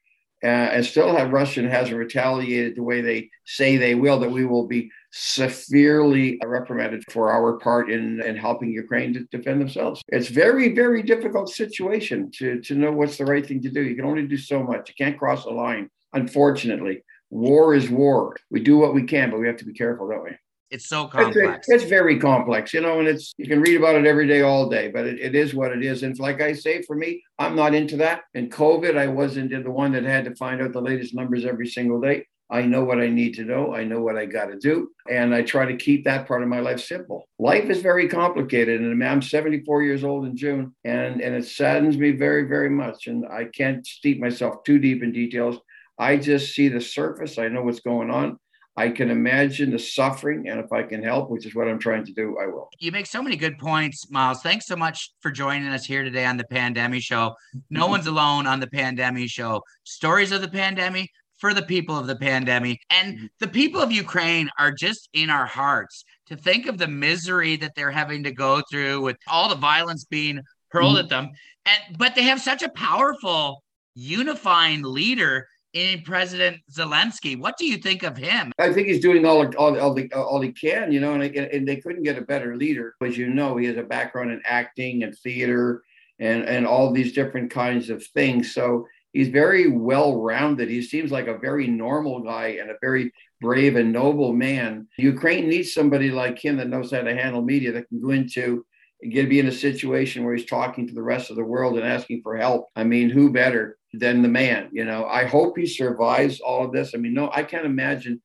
uh, 0.42 0.46
and 0.46 0.84
still 0.84 1.14
have 1.14 1.32
Russian 1.32 1.68
hasn't 1.68 1.96
retaliated 1.96 2.74
the 2.74 2.82
way 2.82 3.00
they 3.00 3.30
say 3.44 3.76
they 3.76 3.94
will. 3.94 4.18
That 4.18 4.32
we 4.32 4.44
will 4.44 4.66
be 4.66 4.90
severely 5.12 6.40
reprimanded 6.44 7.04
for 7.10 7.30
our 7.30 7.58
part 7.58 7.90
in, 7.90 8.20
in 8.22 8.34
helping 8.34 8.72
Ukraine 8.72 9.12
to 9.14 9.24
defend 9.30 9.60
themselves. 9.60 10.02
It's 10.08 10.28
very, 10.28 10.74
very 10.74 11.02
difficult 11.02 11.50
situation 11.50 12.30
to, 12.38 12.60
to 12.62 12.74
know 12.74 12.90
what's 12.90 13.18
the 13.18 13.26
right 13.26 13.46
thing 13.46 13.60
to 13.62 13.70
do. 13.70 13.82
You 13.82 13.94
can 13.94 14.06
only 14.06 14.26
do 14.26 14.38
so 14.38 14.62
much. 14.62 14.88
You 14.88 14.94
can't 14.96 15.18
cross 15.18 15.44
a 15.44 15.50
line, 15.50 15.90
unfortunately. 16.14 17.04
War 17.32 17.74
is 17.74 17.88
war. 17.88 18.36
We 18.50 18.60
do 18.60 18.76
what 18.76 18.92
we 18.92 19.04
can, 19.04 19.30
but 19.30 19.40
we 19.40 19.46
have 19.46 19.56
to 19.56 19.64
be 19.64 19.72
careful, 19.72 20.06
don't 20.06 20.22
we? 20.22 20.32
It's 20.70 20.86
so 20.86 21.06
complex. 21.06 21.66
It's, 21.66 21.82
it's, 21.82 21.90
very 21.90 22.18
complex, 22.18 22.74
you 22.74 22.82
know, 22.82 22.98
and 22.98 23.08
it's 23.08 23.32
you 23.38 23.46
can 23.46 23.62
read 23.62 23.76
about 23.76 23.94
it 23.94 24.06
every 24.06 24.26
day, 24.26 24.42
all 24.42 24.68
day, 24.68 24.88
but 24.88 25.06
it, 25.06 25.18
it 25.18 25.34
is 25.34 25.54
what 25.54 25.72
it 25.72 25.82
is. 25.82 26.02
And 26.02 26.18
like 26.18 26.42
I 26.42 26.52
say, 26.52 26.82
for 26.82 26.94
me, 26.94 27.22
I'm 27.38 27.56
not 27.56 27.74
into 27.74 27.96
that. 27.98 28.24
In 28.34 28.50
COVID, 28.50 28.98
I 28.98 29.06
wasn't 29.06 29.50
the 29.50 29.70
one 29.70 29.92
that 29.92 30.04
had 30.04 30.26
to 30.26 30.34
find 30.34 30.60
out 30.60 30.74
the 30.74 30.82
latest 30.82 31.14
numbers 31.14 31.46
every 31.46 31.68
single 31.68 32.00
day. 32.02 32.26
I 32.50 32.62
know 32.62 32.84
what 32.84 33.00
I 33.00 33.08
need 33.08 33.32
to 33.36 33.44
know. 33.44 33.74
I 33.74 33.82
know 33.82 34.02
what 34.02 34.18
I 34.18 34.26
got 34.26 34.46
to 34.46 34.58
do. 34.58 34.90
And 35.08 35.34
I 35.34 35.40
try 35.40 35.64
to 35.64 35.76
keep 35.76 36.04
that 36.04 36.28
part 36.28 36.42
of 36.42 36.50
my 36.50 36.60
life 36.60 36.80
simple. 36.80 37.26
Life 37.38 37.70
is 37.70 37.80
very 37.80 38.08
complicated. 38.08 38.82
And 38.82 39.02
I'm 39.02 39.22
74 39.22 39.82
years 39.82 40.04
old 40.04 40.26
in 40.26 40.36
June, 40.36 40.74
and, 40.84 41.22
and 41.22 41.34
it 41.34 41.46
saddens 41.46 41.96
me 41.96 42.10
very, 42.10 42.46
very 42.46 42.68
much. 42.68 43.06
And 43.06 43.24
I 43.26 43.46
can't 43.46 43.86
steep 43.86 44.20
myself 44.20 44.64
too 44.64 44.78
deep 44.78 45.02
in 45.02 45.12
details. 45.12 45.58
I 46.02 46.16
just 46.16 46.52
see 46.52 46.66
the 46.66 46.80
surface. 46.80 47.38
I 47.38 47.46
know 47.46 47.62
what's 47.62 47.78
going 47.78 48.10
on. 48.10 48.36
I 48.76 48.88
can 48.88 49.08
imagine 49.08 49.70
the 49.70 49.78
suffering, 49.78 50.48
and 50.48 50.58
if 50.58 50.72
I 50.72 50.82
can 50.82 51.00
help, 51.00 51.30
which 51.30 51.46
is 51.46 51.54
what 51.54 51.68
I'm 51.68 51.78
trying 51.78 52.04
to 52.06 52.12
do, 52.12 52.38
I 52.42 52.46
will. 52.46 52.68
You 52.80 52.90
make 52.90 53.06
so 53.06 53.22
many 53.22 53.36
good 53.36 53.56
points, 53.56 54.10
Miles. 54.10 54.42
Thanks 54.42 54.66
so 54.66 54.74
much 54.74 55.12
for 55.20 55.30
joining 55.30 55.68
us 55.68 55.84
here 55.84 56.02
today 56.02 56.24
on 56.24 56.38
the 56.38 56.46
Pandemic 56.46 57.02
Show. 57.02 57.36
No 57.70 57.86
one's 57.86 58.08
alone 58.08 58.48
on 58.48 58.58
the 58.58 58.66
Pandemic 58.66 59.28
Show. 59.28 59.62
Stories 59.84 60.32
of 60.32 60.40
the 60.40 60.48
pandemic 60.48 61.08
for 61.38 61.54
the 61.54 61.62
people 61.62 61.96
of 61.96 62.08
the 62.08 62.16
pandemic, 62.16 62.80
and 62.90 63.14
mm-hmm. 63.14 63.26
the 63.38 63.48
people 63.48 63.80
of 63.80 63.92
Ukraine 63.92 64.50
are 64.58 64.72
just 64.72 65.08
in 65.12 65.30
our 65.30 65.46
hearts. 65.46 66.04
To 66.28 66.36
think 66.36 66.66
of 66.66 66.78
the 66.78 66.88
misery 66.88 67.54
that 67.56 67.72
they're 67.76 67.92
having 67.92 68.24
to 68.24 68.32
go 68.32 68.60
through 68.70 69.02
with 69.02 69.18
all 69.28 69.48
the 69.48 69.54
violence 69.54 70.04
being 70.04 70.40
hurled 70.70 70.96
mm-hmm. 70.96 71.04
at 71.04 71.10
them, 71.10 71.28
and 71.64 71.96
but 71.96 72.16
they 72.16 72.24
have 72.24 72.40
such 72.40 72.62
a 72.62 72.70
powerful 72.70 73.62
unifying 73.94 74.82
leader 74.82 75.46
in 75.72 76.02
President 76.02 76.58
Zelensky. 76.70 77.38
What 77.38 77.56
do 77.56 77.66
you 77.66 77.78
think 77.78 78.02
of 78.02 78.16
him? 78.16 78.52
I 78.58 78.72
think 78.72 78.88
he's 78.88 79.00
doing 79.00 79.24
all 79.24 79.44
all, 79.56 79.78
all, 79.78 79.94
the, 79.94 80.12
all 80.12 80.40
he 80.40 80.52
can, 80.52 80.92
you 80.92 81.00
know, 81.00 81.14
and, 81.14 81.22
and 81.22 81.66
they 81.66 81.76
couldn't 81.76 82.02
get 82.02 82.18
a 82.18 82.22
better 82.22 82.56
leader. 82.56 82.94
As 83.02 83.16
you 83.16 83.28
know, 83.28 83.56
he 83.56 83.66
has 83.66 83.76
a 83.76 83.82
background 83.82 84.30
in 84.30 84.42
acting 84.44 85.02
and 85.02 85.16
theater 85.16 85.82
and, 86.18 86.44
and 86.44 86.66
all 86.66 86.92
these 86.92 87.12
different 87.12 87.50
kinds 87.50 87.90
of 87.90 88.04
things. 88.08 88.54
So 88.54 88.86
he's 89.12 89.28
very 89.28 89.68
well 89.68 90.20
rounded. 90.20 90.68
He 90.68 90.82
seems 90.82 91.10
like 91.10 91.26
a 91.26 91.38
very 91.38 91.66
normal 91.66 92.20
guy 92.20 92.58
and 92.60 92.70
a 92.70 92.76
very 92.80 93.12
brave 93.40 93.76
and 93.76 93.92
noble 93.92 94.32
man. 94.32 94.86
Ukraine 94.98 95.48
needs 95.48 95.72
somebody 95.72 96.10
like 96.10 96.38
him 96.38 96.58
that 96.58 96.68
knows 96.68 96.92
how 96.92 97.00
to 97.00 97.14
handle 97.14 97.42
media 97.42 97.72
that 97.72 97.88
can 97.88 98.00
go 98.00 98.10
into 98.10 98.64
get 99.10 99.28
be 99.28 99.40
in 99.40 99.48
a 99.48 99.52
situation 99.52 100.24
where 100.24 100.34
he's 100.34 100.46
talking 100.46 100.86
to 100.86 100.94
the 100.94 101.02
rest 101.02 101.30
of 101.30 101.36
the 101.36 101.44
world 101.44 101.76
and 101.76 101.86
asking 101.86 102.22
for 102.22 102.36
help. 102.36 102.68
I 102.76 102.84
mean, 102.84 103.10
who 103.10 103.32
better? 103.32 103.78
Than 103.92 104.22
the 104.22 104.28
man. 104.28 104.68
You 104.72 104.84
know, 104.84 105.06
I 105.06 105.24
hope 105.24 105.56
he 105.56 105.66
survives 105.66 106.40
all 106.40 106.64
of 106.64 106.72
this. 106.72 106.92
I 106.94 106.98
mean, 106.98 107.14
no, 107.14 107.30
I 107.32 107.42
can't 107.42 107.66
imagine. 107.66 108.20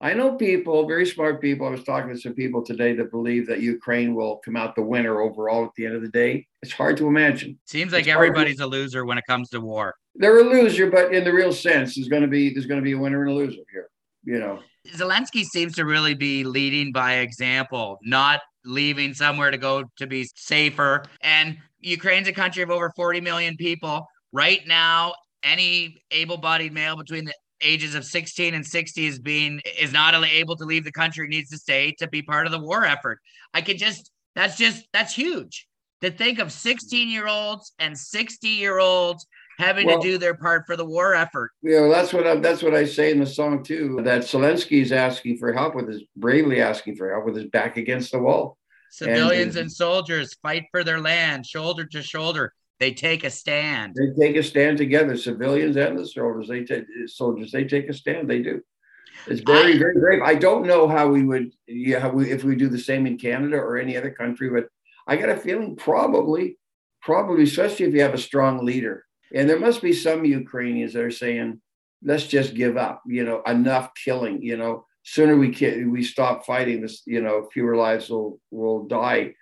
I 0.00 0.12
know 0.12 0.34
people, 0.34 0.86
very 0.86 1.06
smart 1.06 1.40
people. 1.40 1.66
I 1.66 1.70
was 1.70 1.84
talking 1.84 2.12
to 2.12 2.20
some 2.20 2.34
people 2.34 2.62
today 2.62 2.94
that 2.94 3.10
believe 3.10 3.46
that 3.46 3.60
Ukraine 3.60 4.14
will 4.14 4.36
come 4.44 4.56
out 4.56 4.74
the 4.74 4.82
winner 4.82 5.20
overall 5.20 5.64
at 5.64 5.70
the 5.76 5.86
end 5.86 5.94
of 5.94 6.02
the 6.02 6.08
day. 6.08 6.46
It's 6.62 6.72
hard 6.72 6.96
to 6.98 7.06
imagine. 7.06 7.58
Seems 7.64 7.92
like 7.92 8.00
it's 8.00 8.10
everybody's 8.10 8.58
to, 8.58 8.64
a 8.64 8.66
loser 8.66 9.06
when 9.06 9.16
it 9.16 9.24
comes 9.26 9.48
to 9.50 9.60
war. 9.60 9.94
They're 10.14 10.40
a 10.40 10.42
loser, 10.42 10.90
but 10.90 11.14
in 11.14 11.24
the 11.24 11.32
real 11.32 11.52
sense, 11.52 11.94
there's 11.94 12.08
going 12.08 12.22
to 12.22 12.28
be 12.28 12.52
there's 12.52 12.66
going 12.66 12.80
to 12.80 12.84
be 12.84 12.92
a 12.92 12.98
winner 12.98 13.22
and 13.22 13.30
a 13.30 13.34
loser 13.34 13.62
here. 13.72 13.88
You 14.24 14.40
know, 14.40 14.60
Zelensky 14.88 15.44
seems 15.44 15.74
to 15.76 15.84
really 15.84 16.14
be 16.14 16.44
leading 16.44 16.92
by 16.92 17.14
example, 17.18 17.98
not 18.02 18.40
leaving 18.64 19.14
somewhere 19.14 19.50
to 19.50 19.58
go 19.58 19.84
to 19.96 20.06
be 20.06 20.28
safer. 20.34 21.04
And 21.22 21.58
Ukraine's 21.80 22.28
a 22.28 22.32
country 22.32 22.62
of 22.62 22.70
over 22.70 22.90
40 22.96 23.20
million 23.20 23.56
people. 23.56 24.06
Right 24.34 24.66
now, 24.66 25.14
any 25.44 26.02
able-bodied 26.10 26.72
male 26.72 26.96
between 26.96 27.24
the 27.24 27.34
ages 27.60 27.94
of 27.94 28.04
16 28.04 28.52
and 28.52 28.66
60 28.66 29.06
is 29.06 29.18
being 29.20 29.60
is 29.78 29.92
not 29.92 30.12
able 30.14 30.56
to 30.56 30.64
leave 30.64 30.84
the 30.84 30.92
country 30.92 31.28
needs 31.28 31.48
to 31.50 31.56
stay 31.56 31.92
to 31.92 32.08
be 32.08 32.20
part 32.20 32.44
of 32.44 32.52
the 32.52 32.58
war 32.58 32.84
effort 32.84 33.20
i 33.54 33.62
could 33.62 33.78
just 33.78 34.10
that's 34.34 34.58
just 34.58 34.86
that's 34.92 35.14
huge 35.14 35.66
to 36.02 36.10
think 36.10 36.40
of 36.40 36.52
16 36.52 37.08
year 37.08 37.26
olds 37.26 37.72
and 37.78 37.96
60 37.96 38.48
year 38.48 38.80
olds 38.80 39.26
having 39.58 39.86
well, 39.86 40.00
to 40.00 40.06
do 40.06 40.18
their 40.18 40.34
part 40.34 40.64
for 40.66 40.76
the 40.76 40.84
war 40.84 41.14
effort. 41.14 41.52
You 41.62 41.80
know, 41.80 41.90
that's 41.90 42.12
what 42.12 42.26
I, 42.26 42.36
that's 42.36 42.62
what 42.62 42.74
I 42.74 42.84
say 42.84 43.10
in 43.12 43.20
the 43.20 43.26
song 43.26 43.62
too. 43.62 44.00
That 44.02 44.22
Zelensky 44.22 44.82
is 44.82 44.92
asking 44.92 45.38
for 45.38 45.52
help 45.52 45.74
with 45.74 45.88
his 45.88 46.02
bravely 46.16 46.60
asking 46.60 46.96
for 46.96 47.12
help 47.12 47.24
with 47.24 47.36
his 47.36 47.46
back 47.46 47.76
against 47.76 48.12
the 48.12 48.18
wall. 48.18 48.58
Civilians 48.90 49.56
and, 49.56 49.62
and 49.62 49.72
soldiers 49.72 50.34
fight 50.42 50.64
for 50.70 50.84
their 50.84 51.00
land, 51.00 51.46
shoulder 51.46 51.84
to 51.86 52.02
shoulder. 52.02 52.52
They 52.80 52.92
take 52.92 53.24
a 53.24 53.30
stand. 53.30 53.94
They 53.94 54.26
take 54.26 54.36
a 54.36 54.42
stand 54.42 54.78
together. 54.78 55.16
Civilians 55.16 55.76
and 55.76 55.98
the 55.98 56.06
soldiers. 56.06 56.48
They 56.48 56.64
take 56.64 56.84
soldiers. 57.06 57.52
They 57.52 57.64
take 57.64 57.88
a 57.88 57.94
stand. 57.94 58.28
They 58.28 58.42
do. 58.42 58.60
It's 59.26 59.40
very, 59.40 59.74
I, 59.74 59.78
very 59.78 59.94
brave. 59.98 60.22
I 60.22 60.34
don't 60.34 60.66
know 60.66 60.88
how 60.88 61.08
we 61.08 61.22
would, 61.22 61.52
yeah, 61.66 62.00
how 62.00 62.10
we, 62.10 62.30
if 62.30 62.44
we 62.44 62.56
do 62.56 62.68
the 62.68 62.78
same 62.78 63.06
in 63.06 63.16
Canada 63.16 63.56
or 63.56 63.76
any 63.76 63.96
other 63.96 64.10
country, 64.10 64.50
but 64.50 64.66
I 65.06 65.16
got 65.16 65.28
a 65.28 65.36
feeling 65.36 65.76
probably, 65.76 66.58
probably, 67.00 67.44
especially 67.44 67.86
if 67.86 67.94
you 67.94 68.02
have 68.02 68.14
a 68.14 68.18
strong 68.18 68.64
leader. 68.64 69.04
And 69.32 69.48
there 69.48 69.58
must 69.58 69.82
be 69.82 69.92
some 69.92 70.24
Ukrainians 70.24 70.92
that 70.92 71.04
are 71.04 71.10
saying, 71.10 71.60
let's 72.02 72.26
just 72.26 72.54
give 72.54 72.76
up, 72.76 73.02
you 73.06 73.24
know, 73.24 73.42
enough 73.46 73.92
killing, 73.94 74.42
you 74.42 74.56
know, 74.56 74.84
sooner 75.04 75.36
we 75.36 75.50
can, 75.50 75.90
we 75.90 76.02
stop 76.02 76.44
fighting 76.44 76.82
this, 76.82 77.02
you 77.06 77.22
know, 77.22 77.48
fewer 77.52 77.76
lives 77.76 78.10
will, 78.10 78.40
will 78.50 78.86
die. 78.86 79.34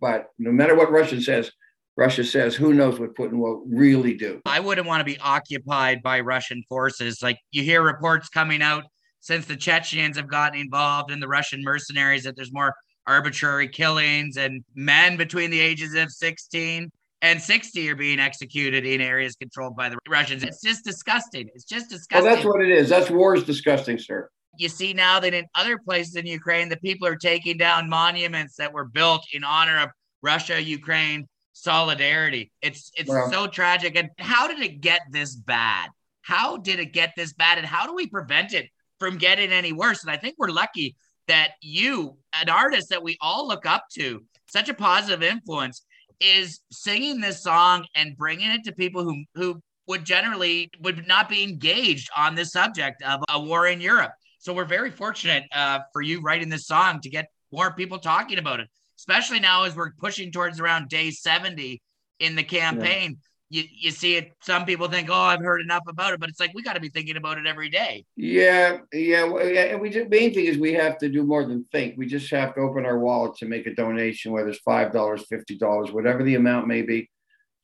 But 0.00 0.28
no 0.38 0.52
matter 0.52 0.76
what 0.76 0.92
Russia 0.92 1.20
says, 1.20 1.50
Russia 1.96 2.24
says, 2.24 2.54
who 2.54 2.74
knows 2.74 2.98
what 2.98 3.14
Putin 3.14 3.38
will 3.38 3.64
really 3.68 4.14
do. 4.14 4.40
I 4.46 4.60
wouldn't 4.60 4.86
want 4.86 5.00
to 5.00 5.04
be 5.04 5.18
occupied 5.20 6.02
by 6.02 6.20
Russian 6.20 6.62
forces. 6.68 7.22
Like 7.22 7.38
you 7.52 7.62
hear 7.62 7.82
reports 7.82 8.28
coming 8.28 8.62
out 8.62 8.84
since 9.20 9.46
the 9.46 9.56
Chechens 9.56 10.16
have 10.16 10.28
gotten 10.28 10.60
involved 10.60 11.10
in 11.10 11.20
the 11.20 11.28
Russian 11.28 11.62
mercenaries 11.62 12.24
that 12.24 12.36
there's 12.36 12.52
more 12.52 12.74
arbitrary 13.06 13.68
killings 13.68 14.36
and 14.36 14.64
men 14.74 15.16
between 15.16 15.50
the 15.50 15.60
ages 15.60 15.94
of 15.94 16.10
16 16.10 16.90
and 17.22 17.40
60 17.40 17.90
are 17.90 17.96
being 17.96 18.18
executed 18.18 18.84
in 18.84 19.00
areas 19.00 19.34
controlled 19.36 19.76
by 19.76 19.88
the 19.88 19.96
Russians. 20.08 20.42
It's 20.42 20.60
just 20.60 20.84
disgusting. 20.84 21.48
It's 21.54 21.64
just 21.64 21.88
disgusting. 21.88 22.26
Well, 22.26 22.34
that's 22.34 22.46
what 22.46 22.60
it 22.60 22.70
is. 22.70 22.88
That's 22.88 23.08
war 23.08 23.34
is 23.34 23.44
disgusting, 23.44 23.98
sir. 23.98 24.28
You 24.58 24.68
see 24.68 24.92
now 24.92 25.20
that 25.20 25.32
in 25.32 25.46
other 25.54 25.78
places 25.78 26.16
in 26.16 26.26
Ukraine, 26.26 26.68
the 26.68 26.76
people 26.76 27.08
are 27.08 27.16
taking 27.16 27.56
down 27.56 27.88
monuments 27.88 28.56
that 28.56 28.72
were 28.72 28.84
built 28.84 29.24
in 29.32 29.42
honor 29.42 29.78
of 29.78 29.90
Russia, 30.22 30.62
Ukraine 30.62 31.26
solidarity. 31.54 32.52
It's 32.60 32.92
it's 32.96 33.08
so 33.08 33.46
tragic. 33.46 33.96
And 33.96 34.10
how 34.18 34.46
did 34.46 34.60
it 34.60 34.82
get 34.82 35.00
this 35.10 35.34
bad? 35.34 35.88
How 36.20 36.58
did 36.58 36.78
it 36.78 36.92
get 36.92 37.14
this 37.16 37.32
bad? 37.32 37.56
And 37.58 37.66
how 37.66 37.86
do 37.86 37.94
we 37.94 38.06
prevent 38.06 38.52
it 38.52 38.68
from 38.98 39.16
getting 39.16 39.52
any 39.52 39.72
worse? 39.72 40.02
And 40.02 40.10
I 40.10 40.16
think 40.18 40.34
we're 40.36 40.48
lucky 40.48 40.96
that 41.28 41.52
you, 41.62 42.18
an 42.38 42.50
artist 42.50 42.90
that 42.90 43.02
we 43.02 43.16
all 43.20 43.48
look 43.48 43.64
up 43.64 43.84
to, 43.94 44.22
such 44.46 44.68
a 44.68 44.74
positive 44.74 45.22
influence, 45.22 45.86
is 46.20 46.60
singing 46.70 47.20
this 47.20 47.42
song 47.42 47.86
and 47.94 48.16
bringing 48.16 48.50
it 48.50 48.64
to 48.64 48.72
people 48.72 49.02
who 49.04 49.24
who 49.34 49.60
would 49.86 50.04
generally 50.04 50.70
would 50.80 51.06
not 51.06 51.28
be 51.28 51.42
engaged 51.42 52.10
on 52.16 52.34
this 52.34 52.52
subject 52.52 53.02
of 53.02 53.22
a 53.28 53.40
war 53.40 53.66
in 53.66 53.80
Europe. 53.80 54.12
So 54.38 54.52
we're 54.52 54.64
very 54.64 54.90
fortunate 54.90 55.44
uh, 55.52 55.80
for 55.92 56.02
you 56.02 56.20
writing 56.20 56.48
this 56.48 56.66
song 56.66 57.00
to 57.00 57.10
get 57.10 57.26
more 57.52 57.72
people 57.72 57.98
talking 57.98 58.38
about 58.38 58.60
it, 58.60 58.68
especially 58.98 59.40
now 59.40 59.64
as 59.64 59.76
we're 59.76 59.92
pushing 59.92 60.30
towards 60.32 60.60
around 60.60 60.88
day 60.88 61.10
70 61.10 61.80
in 62.20 62.36
the 62.36 62.44
campaign. 62.44 63.10
Yeah 63.10 63.28
you, 63.54 63.64
you 63.70 63.90
see 63.90 64.16
it 64.16 64.32
some 64.42 64.64
people 64.64 64.88
think 64.88 65.08
oh 65.10 65.14
i've 65.14 65.40
heard 65.40 65.60
enough 65.60 65.84
about 65.86 66.12
it 66.12 66.20
but 66.20 66.28
it's 66.28 66.40
like 66.40 66.52
we 66.54 66.62
got 66.62 66.74
to 66.74 66.80
be 66.80 66.88
thinking 66.88 67.16
about 67.16 67.38
it 67.38 67.46
every 67.46 67.70
day. 67.70 68.04
Yeah 68.16 68.78
yeah 68.92 69.24
and 69.24 69.80
we 69.80 69.90
just 69.90 70.10
main 70.10 70.34
thing 70.34 70.46
is 70.46 70.58
we 70.58 70.74
have 70.74 70.98
to 70.98 71.08
do 71.08 71.22
more 71.22 71.44
than 71.44 71.64
think. 71.70 71.96
We 71.96 72.06
just 72.06 72.30
have 72.30 72.54
to 72.54 72.60
open 72.60 72.84
our 72.84 72.98
wallet 72.98 73.36
to 73.36 73.46
make 73.46 73.66
a 73.66 73.74
donation 73.74 74.32
whether 74.32 74.48
it's 74.48 74.58
five 74.58 74.92
dollars 74.92 75.24
fifty 75.28 75.56
dollars 75.56 75.92
whatever 75.92 76.22
the 76.22 76.34
amount 76.34 76.66
may 76.66 76.82
be. 76.82 77.10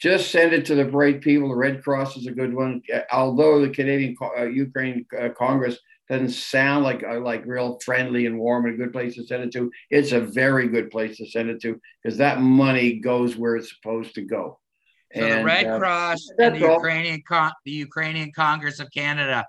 Just 0.00 0.30
send 0.30 0.54
it 0.54 0.64
to 0.66 0.74
the 0.74 0.86
right 0.86 1.20
people. 1.20 1.50
The 1.50 1.56
red 1.56 1.82
cross 1.82 2.16
is 2.16 2.26
a 2.26 2.32
good 2.32 2.54
one. 2.54 2.80
Although 3.12 3.60
the 3.60 3.70
canadian 3.70 4.16
uh, 4.38 4.44
ukraine 4.44 5.06
uh, 5.18 5.30
congress 5.30 5.78
doesn't 6.10 6.30
sound 6.30 6.84
like 6.84 7.04
uh, 7.04 7.20
like 7.20 7.46
real 7.46 7.78
friendly 7.84 8.26
and 8.26 8.38
warm 8.38 8.66
and 8.66 8.74
a 8.74 8.76
good 8.76 8.92
place 8.92 9.14
to 9.14 9.24
send 9.24 9.44
it 9.44 9.52
to 9.52 9.70
it's 9.90 10.12
a 10.12 10.20
very 10.20 10.68
good 10.68 10.90
place 10.90 11.16
to 11.18 11.26
send 11.26 11.48
it 11.48 11.62
to 11.62 11.80
because 12.02 12.18
that 12.18 12.40
money 12.40 12.98
goes 12.98 13.36
where 13.36 13.56
it's 13.56 13.72
supposed 13.74 14.14
to 14.14 14.22
go 14.22 14.58
so 15.14 15.22
and, 15.22 15.40
the 15.40 15.44
Red 15.44 15.66
uh, 15.66 15.78
Cross 15.78 16.28
and 16.38 16.56
the 16.56 16.68
all. 16.68 16.76
Ukrainian 16.76 17.22
Con- 17.26 17.52
the 17.64 17.72
Ukrainian 17.72 18.30
Congress 18.34 18.80
of 18.80 18.90
Canada. 18.92 19.44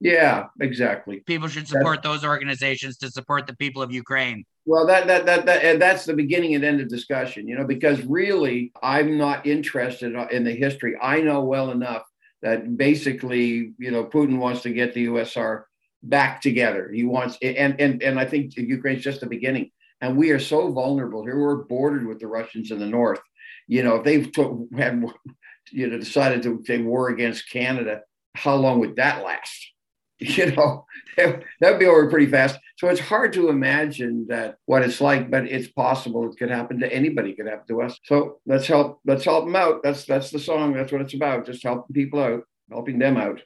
Yeah, 0.00 0.46
exactly. 0.60 1.20
People 1.20 1.46
should 1.46 1.68
support 1.68 2.02
that's, 2.02 2.22
those 2.22 2.28
organizations 2.28 2.96
to 2.98 3.10
support 3.10 3.46
the 3.46 3.54
people 3.54 3.82
of 3.82 3.92
Ukraine. 3.92 4.44
Well, 4.64 4.86
that 4.86 5.06
that 5.06 5.26
that, 5.26 5.46
that 5.46 5.64
and 5.64 5.80
that's 5.80 6.04
the 6.04 6.14
beginning 6.14 6.54
and 6.54 6.64
end 6.64 6.80
of 6.80 6.88
discussion, 6.88 7.46
you 7.46 7.56
know, 7.56 7.66
because 7.66 8.02
really 8.04 8.72
I'm 8.82 9.16
not 9.18 9.46
interested 9.46 10.14
in 10.30 10.44
the 10.44 10.52
history. 10.52 10.96
I 11.00 11.20
know 11.20 11.44
well 11.44 11.70
enough 11.70 12.02
that 12.42 12.76
basically, 12.76 13.74
you 13.78 13.90
know, 13.92 14.04
Putin 14.04 14.38
wants 14.38 14.62
to 14.62 14.70
get 14.70 14.94
the 14.94 15.06
USR 15.06 15.64
back 16.02 16.40
together. 16.40 16.90
He 16.92 17.04
wants 17.04 17.38
and 17.42 17.80
and 17.80 18.02
and 18.02 18.18
I 18.18 18.24
think 18.24 18.56
Ukraine's 18.56 19.02
just 19.02 19.20
the 19.20 19.26
beginning. 19.26 19.70
And 20.00 20.16
we 20.16 20.30
are 20.30 20.40
so 20.40 20.72
vulnerable 20.72 21.22
here. 21.22 21.38
We're 21.38 21.62
bordered 21.64 22.06
with 22.06 22.18
the 22.18 22.26
Russians 22.26 22.72
in 22.72 22.80
the 22.80 22.86
north 22.86 23.20
you 23.72 23.82
know, 23.82 23.96
if 23.96 24.04
they 24.04 24.22
took, 24.22 24.66
had, 24.76 25.04
you 25.70 25.88
know, 25.88 25.98
decided 25.98 26.42
to 26.42 26.62
take 26.66 26.84
war 26.84 27.08
against 27.08 27.50
Canada, 27.50 28.02
how 28.34 28.54
long 28.56 28.80
would 28.80 28.96
that 28.96 29.24
last? 29.24 29.68
You 30.24 30.52
know, 30.52 30.86
that 31.16 31.42
would 31.60 31.80
be 31.80 31.86
over 31.86 32.08
pretty 32.08 32.30
fast. 32.30 32.56
So 32.76 32.86
it's 32.86 33.00
hard 33.00 33.32
to 33.32 33.48
imagine 33.48 34.26
that 34.28 34.54
what 34.66 34.82
it's 34.82 35.00
like, 35.00 35.32
but 35.32 35.46
it's 35.46 35.66
possible. 35.66 36.30
It 36.30 36.38
could 36.38 36.48
happen 36.48 36.78
to 36.78 36.92
anybody. 36.92 37.30
It 37.30 37.38
could 37.38 37.48
happen 37.48 37.66
to 37.66 37.82
us. 37.82 37.98
So 38.04 38.38
let's 38.46 38.68
help. 38.68 39.00
Let's 39.04 39.24
help 39.24 39.46
them 39.46 39.56
out. 39.56 39.82
That's 39.82 40.04
that's 40.04 40.30
the 40.30 40.38
song. 40.38 40.74
That's 40.74 40.92
what 40.92 41.00
it's 41.00 41.14
about. 41.14 41.46
Just 41.46 41.64
helping 41.64 41.92
people 41.92 42.20
out, 42.20 42.44
helping 42.70 43.00
them 43.00 43.16
out. 43.16 43.40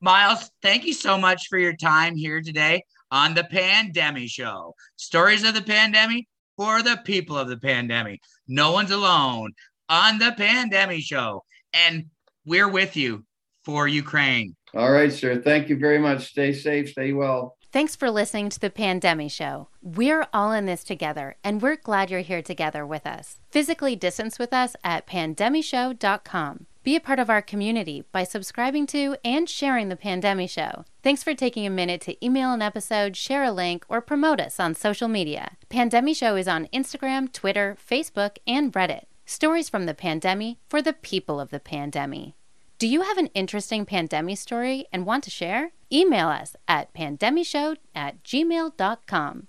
Miles, 0.00 0.50
thank 0.62 0.84
you 0.84 0.92
so 0.92 1.18
much 1.18 1.48
for 1.48 1.58
your 1.58 1.74
time 1.74 2.14
here 2.14 2.40
today 2.40 2.84
on 3.10 3.34
the 3.34 3.42
Pandemic 3.44 4.28
Show. 4.28 4.74
Stories 4.94 5.42
of 5.42 5.54
the 5.54 5.62
pandemic 5.62 6.26
for 6.56 6.82
the 6.82 7.00
people 7.04 7.36
of 7.36 7.48
the 7.48 7.56
pandemic. 7.56 8.20
No 8.46 8.70
one's 8.70 8.92
alone 8.92 9.52
on 9.88 10.18
the 10.18 10.32
pandemic 10.36 11.02
show. 11.02 11.42
And 11.72 12.06
we're 12.46 12.68
with 12.68 12.96
you 12.96 13.24
for 13.64 13.88
Ukraine. 13.88 14.54
All 14.74 14.92
right, 14.92 15.12
sir. 15.12 15.40
Thank 15.42 15.68
you 15.68 15.76
very 15.76 15.98
much. 15.98 16.28
Stay 16.28 16.52
safe, 16.52 16.90
stay 16.90 17.12
well. 17.12 17.56
Thanks 17.70 17.96
for 17.96 18.10
listening 18.10 18.48
to 18.50 18.60
the 18.60 18.70
Pandemic 18.70 19.30
Show. 19.30 19.68
We're 19.82 20.26
all 20.32 20.52
in 20.52 20.64
this 20.64 20.82
together, 20.82 21.36
and 21.44 21.60
we're 21.60 21.76
glad 21.76 22.10
you're 22.10 22.20
here 22.20 22.40
together 22.40 22.86
with 22.86 23.06
us. 23.06 23.40
Physically 23.50 23.94
distance 23.94 24.38
with 24.38 24.54
us 24.54 24.74
at 24.82 25.06
pandemishow.com. 25.06 26.66
Be 26.88 26.96
a 26.96 27.00
part 27.00 27.18
of 27.18 27.28
our 27.28 27.42
community 27.42 28.02
by 28.12 28.24
subscribing 28.24 28.86
to 28.86 29.18
and 29.22 29.46
sharing 29.46 29.90
the 29.90 29.94
Pandemic 29.94 30.48
Show. 30.48 30.86
Thanks 31.02 31.22
for 31.22 31.34
taking 31.34 31.66
a 31.66 31.70
minute 31.70 32.00
to 32.00 32.24
email 32.24 32.50
an 32.50 32.62
episode, 32.62 33.14
share 33.14 33.44
a 33.44 33.52
link, 33.52 33.84
or 33.90 34.00
promote 34.00 34.40
us 34.40 34.58
on 34.58 34.74
social 34.74 35.06
media. 35.06 35.58
Pandemic 35.68 36.16
Show 36.16 36.34
is 36.36 36.48
on 36.48 36.66
Instagram, 36.72 37.30
Twitter, 37.30 37.76
Facebook, 37.78 38.38
and 38.46 38.72
Reddit. 38.72 39.02
Stories 39.26 39.68
from 39.68 39.84
the 39.84 39.92
pandemic 39.92 40.56
for 40.66 40.80
the 40.80 40.94
people 40.94 41.38
of 41.38 41.50
the 41.50 41.60
pandemic. 41.60 42.32
Do 42.78 42.88
you 42.88 43.02
have 43.02 43.18
an 43.18 43.28
interesting 43.34 43.84
pandemic 43.84 44.38
story 44.38 44.86
and 44.90 45.04
want 45.04 45.24
to 45.24 45.30
share? 45.30 45.72
Email 45.92 46.28
us 46.28 46.56
at 46.66 46.94
pandemishow 46.94 47.76
at 47.94 48.24
gmail.com. 48.24 49.46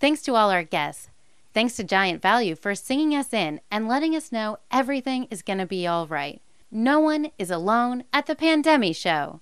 Thanks 0.00 0.22
to 0.22 0.34
all 0.34 0.50
our 0.50 0.64
guests. 0.64 1.10
Thanks 1.54 1.76
to 1.76 1.84
Giant 1.84 2.20
Value 2.20 2.56
for 2.56 2.74
singing 2.74 3.14
us 3.14 3.32
in 3.32 3.60
and 3.70 3.86
letting 3.86 4.16
us 4.16 4.32
know 4.32 4.58
everything 4.72 5.28
is 5.30 5.42
going 5.42 5.58
to 5.58 5.66
be 5.66 5.86
all 5.86 6.08
right. 6.08 6.42
No 6.70 6.98
one 6.98 7.30
is 7.38 7.50
alone 7.50 8.04
at 8.12 8.26
the 8.26 8.34
Pandemic 8.34 8.96
Show. 8.96 9.40